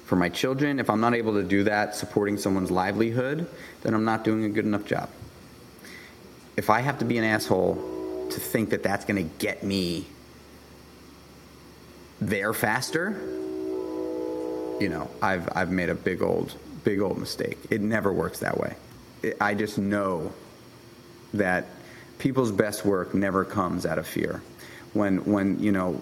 [0.07, 3.45] for my children, if I'm not able to do that supporting someone's livelihood,
[3.81, 5.09] then I'm not doing a good enough job.
[6.55, 10.07] If I have to be an asshole to think that that's going to get me
[12.21, 13.19] there faster,
[14.79, 16.55] you know, I've I've made a big old
[16.85, 17.57] big old mistake.
[17.69, 18.77] It never works that way.
[19.21, 20.31] It, I just know
[21.33, 21.65] that
[22.17, 24.41] people's best work never comes out of fear.
[24.93, 26.01] When when you know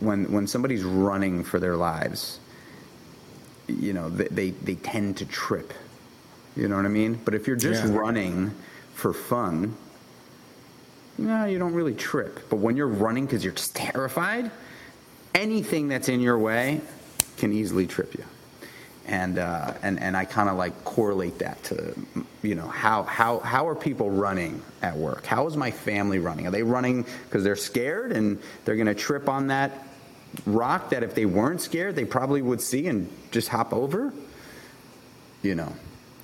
[0.00, 2.40] when when somebody's running for their lives,
[3.66, 5.72] you know they they, tend to trip.
[6.56, 7.20] You know what I mean?
[7.24, 7.96] But if you're just Yeah.
[7.96, 8.54] running
[8.94, 9.76] for fun,
[11.18, 12.48] no, you don't really trip.
[12.48, 14.50] But when you're running because you're just terrified,
[15.34, 16.80] anything that's in your way
[17.36, 18.24] can easily trip you.
[19.06, 21.94] And uh, and and I kind of like correlate that to
[22.42, 25.26] you know how how how are people running at work?
[25.26, 26.46] How is my family running?
[26.46, 29.86] Are they running because they're scared and they're going to trip on that
[30.46, 34.12] rock that if they weren't scared they probably would see and just hop over?
[35.44, 35.72] you know.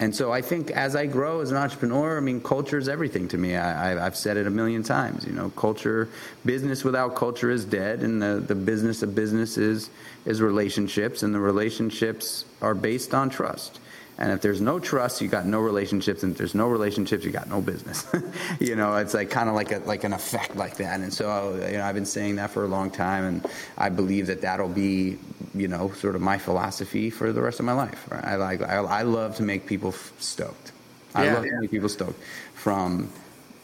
[0.00, 3.28] And so I think as I grow as an entrepreneur, I mean, culture is everything
[3.28, 3.54] to me.
[3.54, 5.26] I, I've said it a million times.
[5.26, 6.08] You know, culture,
[6.46, 9.90] business without culture is dead, and the, the business of business is
[10.24, 13.78] is relationships, and the relationships are based on trust.
[14.20, 17.30] And if there's no trust, you got no relationships, and if there's no relationships, you
[17.30, 18.06] got no business.
[18.60, 21.00] you know, it's like kind of like a like an effect like that.
[21.00, 23.46] And so, you know, I've been saying that for a long time, and
[23.78, 25.16] I believe that that'll be,
[25.54, 28.06] you know, sort of my philosophy for the rest of my life.
[28.10, 28.22] Right?
[28.22, 30.72] I like I, I love to make people f- stoked.
[31.14, 31.34] I Yeah.
[31.36, 32.20] love to make people stoked,
[32.54, 33.08] from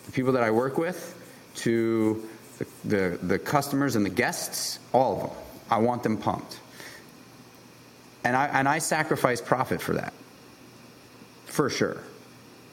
[0.07, 0.98] the people that I work with
[1.57, 2.26] to
[2.57, 5.38] the, the the customers and the guests, all of them.
[5.70, 6.59] I want them pumped,
[8.24, 10.14] and I and I sacrifice profit for that
[11.57, 12.02] for sure.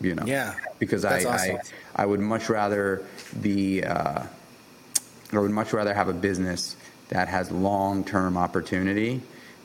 [0.02, 0.54] You know, Yeah.
[0.80, 1.58] because I, awesome.
[1.96, 3.02] I I would much rather
[3.42, 4.24] be uh,
[5.32, 6.76] I would much rather have a business
[7.10, 9.22] that has long term opportunity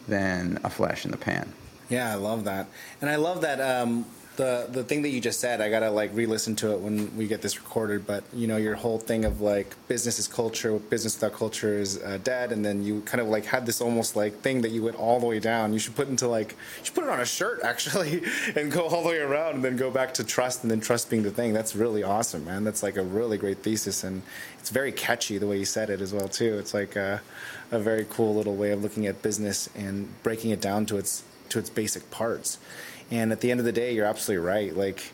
[0.07, 1.53] than a flash in the pan.
[1.91, 2.69] Yeah, I love that,
[3.01, 4.05] and I love that um,
[4.39, 5.61] the the thing that you just said.
[5.61, 8.07] I gotta like re-listen to it when we get this recorded.
[8.07, 12.01] But you know, your whole thing of like business is culture, business without culture is
[12.03, 14.85] uh, dead, and then you kind of like had this almost like thing that you
[14.85, 15.73] went all the way down.
[15.73, 18.23] You should put into like you should put it on a shirt actually,
[18.57, 21.11] and go all the way around, and then go back to trust, and then trust
[21.11, 21.53] being the thing.
[21.53, 22.65] That's really awesome, man.
[22.65, 24.23] That's like a really great thesis, and
[24.61, 26.59] it's very catchy the way you said it as well too.
[26.59, 27.21] It's like a,
[27.73, 31.25] a very cool little way of looking at business and breaking it down to its
[31.49, 32.59] to its basic parts.
[33.11, 34.77] And at the end of the day, you're absolutely right.
[34.77, 35.13] Like,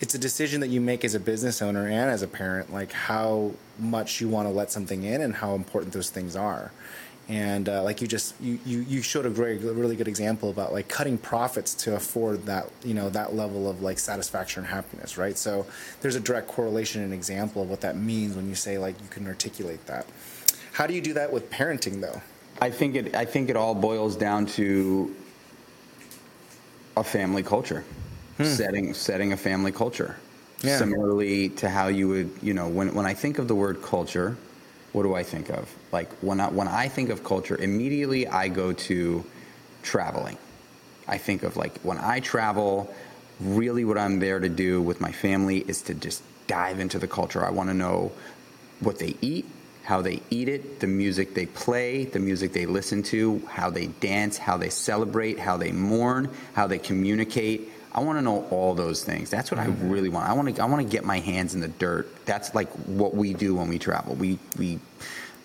[0.00, 2.92] it's a decision that you make as a business owner and as a parent, like
[2.92, 6.70] how much you want to let something in and how important those things are.
[7.28, 10.72] And uh, like you just you, you you showed a very really good example about
[10.72, 15.18] like cutting profits to afford that you know that level of like satisfaction and happiness,
[15.18, 15.36] right?
[15.36, 15.66] So
[16.02, 19.08] there's a direct correlation and example of what that means when you say like you
[19.08, 20.06] can articulate that.
[20.72, 22.20] How do you do that with parenting though?
[22.60, 23.16] I think it.
[23.16, 25.12] I think it all boils down to
[26.96, 27.84] a family culture,
[28.36, 28.44] hmm.
[28.44, 30.16] setting setting a family culture.
[30.62, 30.78] Yeah.
[30.78, 34.36] Similarly to how you would, you know, when when I think of the word culture,
[34.92, 35.70] what do I think of?
[35.92, 39.24] Like when I, when I think of culture, immediately I go to
[39.82, 40.38] traveling.
[41.06, 42.92] I think of like when I travel,
[43.38, 47.06] really what I'm there to do with my family is to just dive into the
[47.06, 47.44] culture.
[47.44, 48.12] I want to know
[48.80, 49.44] what they eat,
[49.86, 53.86] how they eat it, the music they play, the music they listen to, how they
[53.86, 57.70] dance, how they celebrate, how they mourn, how they communicate.
[57.92, 59.30] I want to know all those things.
[59.30, 59.86] That's what mm-hmm.
[59.86, 60.28] I really want.
[60.28, 62.08] I want to I want to get my hands in the dirt.
[62.26, 64.16] That's like what we do when we travel.
[64.16, 64.80] We we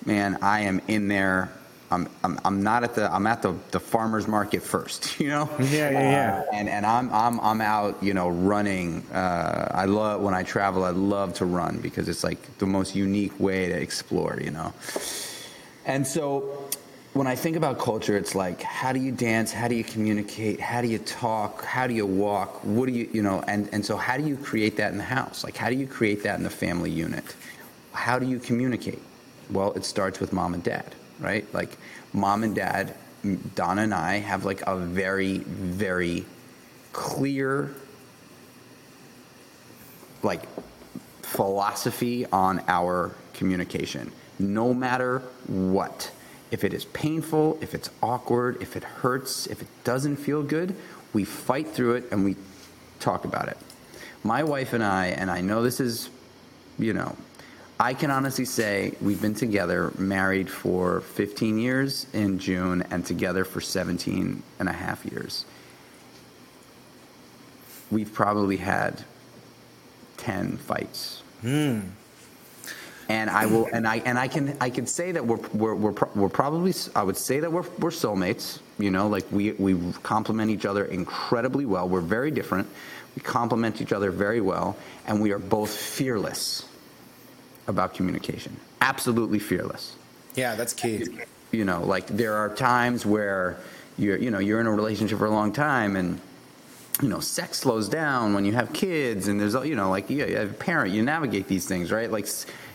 [0.07, 1.51] man, I am in there
[1.91, 5.49] I'm, I'm, I'm not at the I'm at the, the farmers market first, you know.
[5.59, 6.43] Yeah, yeah, yeah.
[6.47, 9.05] Uh, and and I'm I'm I'm out, you know, running.
[9.11, 10.85] Uh, I love when I travel.
[10.85, 14.73] I love to run because it's like the most unique way to explore, you know.
[15.85, 16.69] And so
[17.13, 19.51] when I think about culture, it's like how do you dance?
[19.51, 20.61] How do you communicate?
[20.61, 21.65] How do you talk?
[21.65, 22.63] How do you walk?
[22.63, 23.43] What do you you know?
[23.47, 25.43] And and so how do you create that in the house?
[25.43, 27.35] Like how do you create that in the family unit?
[27.91, 29.01] How do you communicate?
[29.49, 31.45] Well, it starts with mom and dad right?
[31.53, 31.77] Like
[32.11, 32.95] mom and dad,
[33.55, 36.25] Donna and I have like a very, very
[36.91, 37.73] clear
[40.23, 40.41] like
[41.21, 46.11] philosophy on our communication, no matter what.
[46.51, 50.75] If it is painful, if it's awkward, if it hurts, if it doesn't feel good,
[51.13, 52.35] we fight through it and we
[52.99, 53.57] talk about it.
[54.23, 56.09] My wife and I, and I know this is,
[56.77, 57.15] you know,
[57.81, 63.43] I can honestly say we've been together, married for 15 years in June, and together
[63.43, 65.45] for 17 and a half years.
[67.89, 69.03] We've probably had
[70.17, 71.23] 10 fights.
[71.43, 71.89] Mm.
[73.09, 75.95] And I will, and I, and I can, I can say that we're, we're, we're,
[76.13, 78.59] we're probably, I would say that we're, we're soulmates.
[78.77, 81.89] You know, like we, we complement each other incredibly well.
[81.89, 82.67] We're very different.
[83.15, 84.77] We complement each other very well,
[85.07, 86.65] and we are both fearless
[87.67, 88.55] about communication.
[88.81, 89.95] Absolutely fearless.
[90.35, 91.07] Yeah, that's key.
[91.51, 93.57] You know, like there are times where
[93.97, 96.19] you're, you know, you're in a relationship for a long time and
[97.01, 100.23] you know, sex slows down when you have kids, and there's, you know, like you
[100.35, 102.11] have a parent, you navigate these things, right?
[102.11, 102.27] Like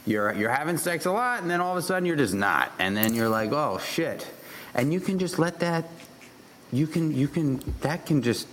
[0.05, 2.72] you're you're having sex a lot, and then all of a sudden you're just not,
[2.80, 4.26] and then you're like, oh shit,
[4.74, 5.89] and you can just let that,
[6.72, 8.49] you can you can that can just,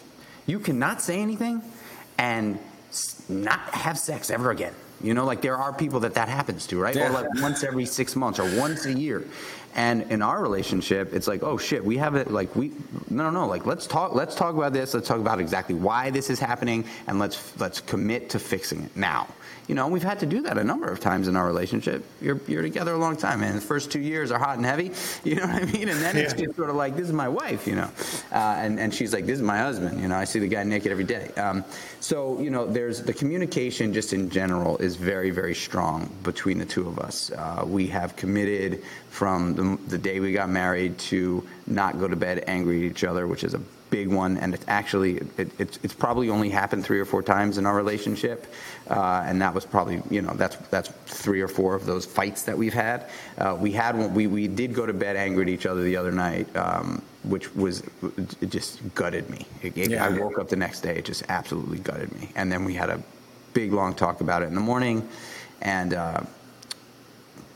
[0.45, 1.61] you cannot say anything,
[2.19, 2.59] and
[3.27, 4.73] not have sex ever again.
[5.03, 6.95] You know, like there are people that that happens to, right?
[6.95, 7.09] Yeah.
[7.09, 9.25] Or like once every six months or once a year.
[9.75, 12.31] And in our relationship, it's like, oh shit, we have it.
[12.31, 12.71] Like we,
[13.09, 14.13] no, no, like let's talk.
[14.13, 14.93] Let's talk about this.
[14.93, 18.95] Let's talk about exactly why this is happening, and let's let's commit to fixing it
[18.95, 19.27] now
[19.67, 22.03] you know, we've had to do that a number of times in our relationship.
[22.21, 24.91] You're, you're together a long time, and The first two years are hot and heavy,
[25.23, 25.89] you know what I mean?
[25.89, 27.89] And then it's just sort of like, this is my wife, you know.
[28.31, 30.15] Uh, and, and she's like, this is my husband, you know.
[30.15, 31.29] I see the guy naked every day.
[31.37, 31.63] Um,
[31.99, 36.65] so, you know, there's the communication just in general is very, very strong between the
[36.65, 37.31] two of us.
[37.31, 42.15] Uh, we have committed from the, the day we got married to not go to
[42.15, 43.61] bed angry at each other, which is a
[43.93, 47.59] big one, and it's actually it, it's, it's probably only happened three or four times
[47.59, 48.47] in our relationship,
[48.89, 52.41] uh, and that was probably you know that's that's three or four of those fights
[52.41, 53.07] that we've had.
[53.37, 55.95] Uh, we had one, we we did go to bed angry at each other the
[55.95, 57.83] other night, um, which was
[58.41, 59.45] it just gutted me.
[59.61, 60.05] It, it, yeah.
[60.05, 62.89] I woke up the next day, it just absolutely gutted me, and then we had
[62.89, 62.99] a
[63.53, 65.07] big long talk about it in the morning,
[65.61, 65.93] and.
[65.93, 66.21] Uh,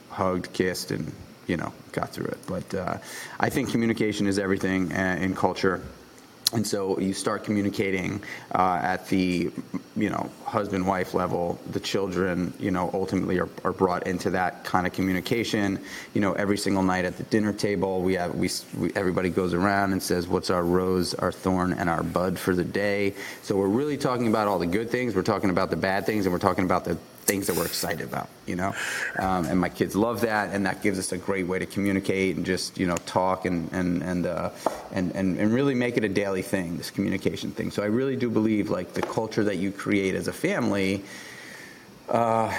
[0.09, 1.11] hugged, kissed, and
[1.45, 2.39] you know got through it.
[2.47, 2.97] But uh,
[3.39, 5.79] I think communication is everything uh, in culture
[6.53, 8.21] and so you start communicating
[8.55, 9.51] uh, at the
[9.97, 14.63] you know husband wife level the children you know ultimately are, are brought into that
[14.63, 15.79] kind of communication.
[16.13, 19.53] You know every single night at the dinner table we have we, we, everybody goes
[19.53, 23.13] around and says what's our rose our thorn and our bud for the day?
[23.41, 25.15] So we're really talking about all the good things.
[25.15, 28.07] We're talking about the bad things and we're talking about the things that we're excited
[28.07, 28.73] about, you know.
[29.19, 32.37] Um, and my kids love that, and that gives us a great way to communicate
[32.37, 34.49] and just you know talk and and and uh,
[34.93, 37.69] and, and and really make it a daily thing, this communication thing.
[37.69, 41.03] So I really do believe like the culture that you create as a family.
[42.09, 42.51] Uh,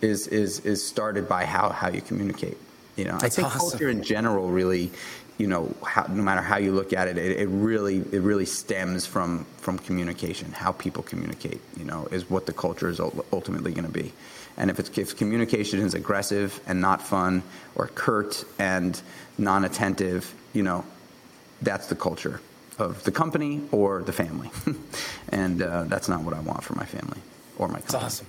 [0.00, 2.58] is is is started by how how you communicate.
[2.96, 3.70] You know, That's I think awesome.
[3.70, 4.90] culture in general really
[5.38, 8.46] you know, how, no matter how you look at it, it, it, really it really
[8.46, 10.52] stems from from communication.
[10.52, 14.12] How people communicate, you know, is what the culture is ultimately going to be.
[14.56, 17.42] And if it's if communication is aggressive and not fun,
[17.74, 19.00] or curt and
[19.36, 20.84] non-attentive, you know,
[21.62, 22.40] that's the culture
[22.78, 24.50] of the company or the family.
[25.30, 27.18] and uh, that's not what I want for my family
[27.58, 27.92] or my company.
[27.92, 28.26] That's awesome.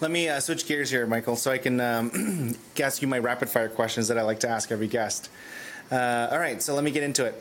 [0.00, 3.48] Let me uh, switch gears here, Michael, so I can um, ask you my rapid
[3.48, 5.30] fire questions that I like to ask every guest.
[5.92, 7.34] Uh, all right, so let me get into it.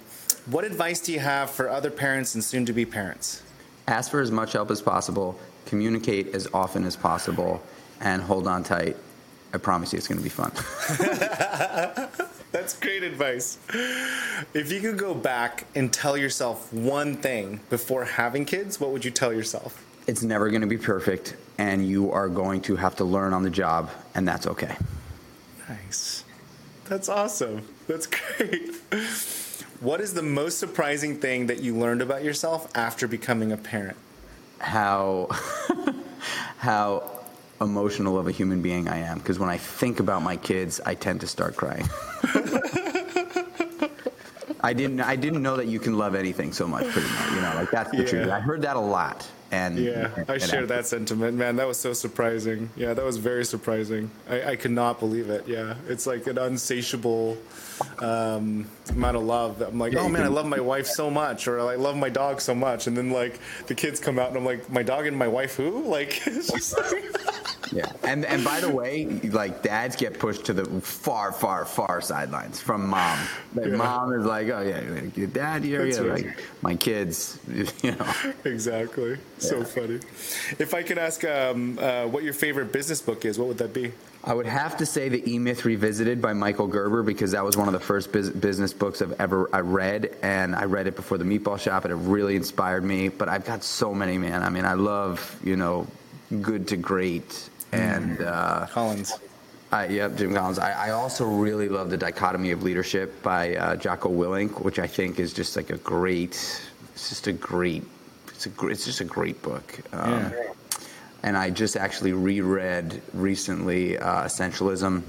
[0.48, 3.42] What advice do you have for other parents and soon to be parents?
[3.88, 7.64] Ask for as much help as possible, communicate as often as possible,
[8.02, 8.98] and hold on tight
[9.54, 10.52] I promise you, it's going to be fun.
[12.52, 13.58] That's great advice.
[14.54, 19.04] If you could go back and tell yourself one thing before having kids, what would
[19.04, 19.86] you tell yourself?
[20.08, 23.44] It's never going to be perfect, and you are going to have to learn on
[23.44, 24.76] the job, and that's okay.
[25.68, 26.24] Nice.
[26.86, 27.68] That's awesome.
[27.92, 28.72] That's great.
[29.82, 33.98] What is the most surprising thing that you learned about yourself after becoming a parent?
[34.60, 35.28] How
[36.58, 37.20] how
[37.60, 40.96] emotional of a human being I am because when I think about my kids, I
[40.96, 41.90] tend to start crying.
[44.64, 47.42] I didn't I didn't know that you can love anything so much pretty much, you
[47.42, 48.06] know, like that's the Yeah.
[48.06, 48.30] truth.
[48.32, 49.28] I heard that a lot.
[49.52, 51.58] And Yeah, I and share that sentiment, man.
[51.58, 52.70] That was so surprising.
[52.78, 54.10] Yeah, that was very surprising.
[54.30, 55.46] I, I could not believe it.
[55.46, 57.38] Yeah, it's like an unsatiable
[58.00, 59.62] um, amount of love.
[59.62, 62.10] I'm like, Yeah, oh man, I love my wife so much, or I love my
[62.10, 65.06] dog so much, and then like the kids come out, and I'm like, my dog
[65.06, 65.84] and my wife, who?
[65.84, 67.04] Like, it's just like,
[67.72, 72.02] Yeah, and and by the way, like dads get pushed to the far, far, far
[72.02, 73.20] sidelines from mom.
[73.56, 73.76] Like Yeah.
[73.78, 76.26] mom is like, oh yeah, your dad here, yeah, right.
[76.26, 77.40] like my kids,
[77.82, 78.14] you know.
[78.46, 79.18] exactly.
[79.38, 80.00] So funny.
[80.60, 83.74] If I could ask um, uh, what your favorite business book is, what would that
[83.74, 83.92] be?
[84.24, 87.58] I would have to say the E Myth Revisited by Michael Gerber because that was
[87.58, 90.96] one of the first bus- business books I've ever I read, and I read it
[90.96, 93.08] before the Meatball Shop, and it really inspired me.
[93.10, 94.44] But I've got so many, man.
[94.44, 95.88] I mean, I love you know,
[96.42, 99.14] good to great, and uh, Collins.
[99.72, 100.60] I, yep, Jim Collins.
[100.60, 104.88] I, I also really love the Dichotomy of Leadership by uh, Jocko Willink, which I
[104.88, 106.32] think is just like a great.
[106.94, 107.84] It's just a great.
[108.28, 108.68] It's a.
[108.68, 109.80] It's just a great book.
[109.94, 110.54] Um, Yeah.
[111.24, 115.04] And I just actually reread recently uh, Essentialism,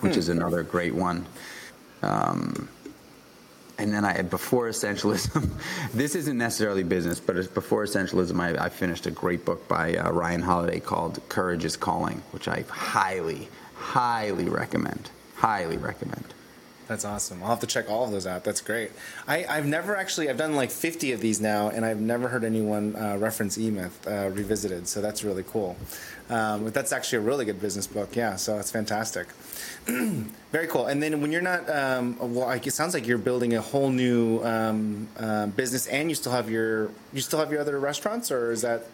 [0.00, 1.24] which is another great one.
[2.02, 2.68] Um,
[3.78, 5.50] and then I before Essentialism,
[5.94, 9.96] this isn't necessarily business, but it's before Essentialism, I, I finished a great book by
[9.96, 15.10] uh, Ryan Holiday called Courage is Calling, which I highly, highly recommend.
[15.36, 16.34] Highly recommend.
[16.88, 17.42] That's awesome.
[17.42, 18.44] I'll have to check all of those out.
[18.44, 18.90] That's great.
[19.26, 22.44] I, I've never actually, I've done like 50 of these now, and I've never heard
[22.44, 24.86] anyone uh, reference E-Myth uh, revisited.
[24.88, 25.76] So that's really cool.
[26.28, 28.14] Um, but that's actually a really good business book.
[28.14, 29.28] Yeah, so that's fantastic.
[30.52, 30.86] Very cool.
[30.86, 33.90] And then when you're not, um, well, like, it sounds like you're building a whole
[33.90, 38.30] new um, uh, business, and you still have your, you still have your other restaurants,
[38.30, 38.86] or is that?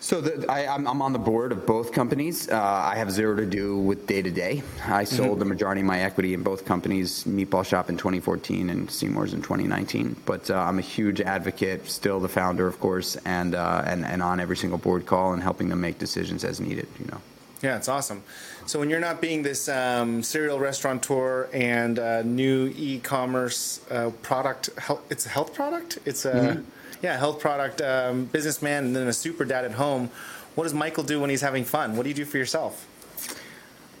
[0.00, 2.48] So the, I, I'm, I'm on the board of both companies.
[2.50, 4.62] Uh, I have zero to do with day to day.
[4.86, 8.90] I sold the majority of my equity in both companies, Meatball Shop in 2014 and
[8.90, 10.16] Seamore's in 2019.
[10.26, 14.22] But uh, I'm a huge advocate, still the founder, of course, and, uh, and and
[14.22, 16.88] on every single board call and helping them make decisions as needed.
[17.00, 17.20] You know.
[17.62, 18.22] Yeah, it's awesome.
[18.66, 24.70] So when you're not being this um, serial restaurateur and uh, new e-commerce uh, product,
[24.78, 25.98] health, it's a health product.
[26.04, 26.62] It's a
[27.02, 30.10] yeah health product um, businessman, and then a super dad at home.
[30.54, 31.96] What does Michael do when he's having fun?
[31.96, 32.86] What do you do for yourself?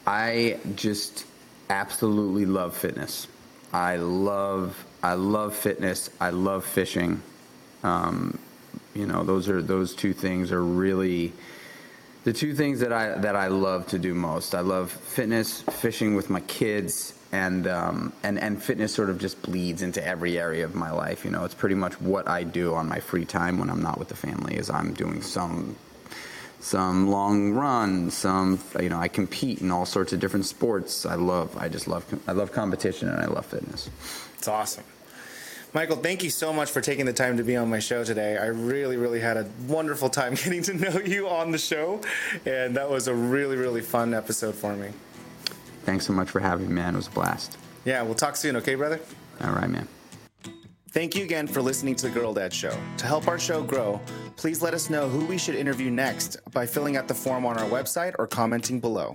[0.06, 1.24] I just
[1.70, 3.26] absolutely love fitness.
[3.72, 6.10] I love I love fitness.
[6.20, 7.22] I love fishing.
[7.82, 8.38] Um,
[8.94, 11.32] you know, those are those two things are really
[12.26, 14.56] the two things that I that I love to do most.
[14.56, 19.40] I love fitness, fishing with my kids, and um, and and fitness sort of just
[19.42, 21.24] bleeds into every area of my life.
[21.24, 24.00] You know, it's pretty much what I do on my free time when I'm not
[24.00, 24.56] with the family.
[24.56, 25.76] Is I'm doing some
[26.58, 31.06] some long run, some you know I compete in all sorts of different sports.
[31.06, 33.88] I love I just love I love competition and I love fitness.
[34.36, 34.82] It's awesome.
[35.72, 38.38] Michael, thank you so much for taking the time to be on my show today.
[38.38, 42.00] I really, really had a wonderful time getting to know you on the show,
[42.46, 44.88] and that was a really, really fun episode for me.
[45.84, 46.94] Thanks so much for having me, man.
[46.94, 47.58] It was a blast.
[47.84, 49.00] Yeah, we'll talk soon, okay, brother?
[49.42, 49.86] All right, man.
[50.90, 52.74] Thank you again for listening to the Girl Dad Show.
[52.96, 54.00] To help our show grow,
[54.36, 57.58] please let us know who we should interview next by filling out the form on
[57.58, 59.12] our website or commenting below.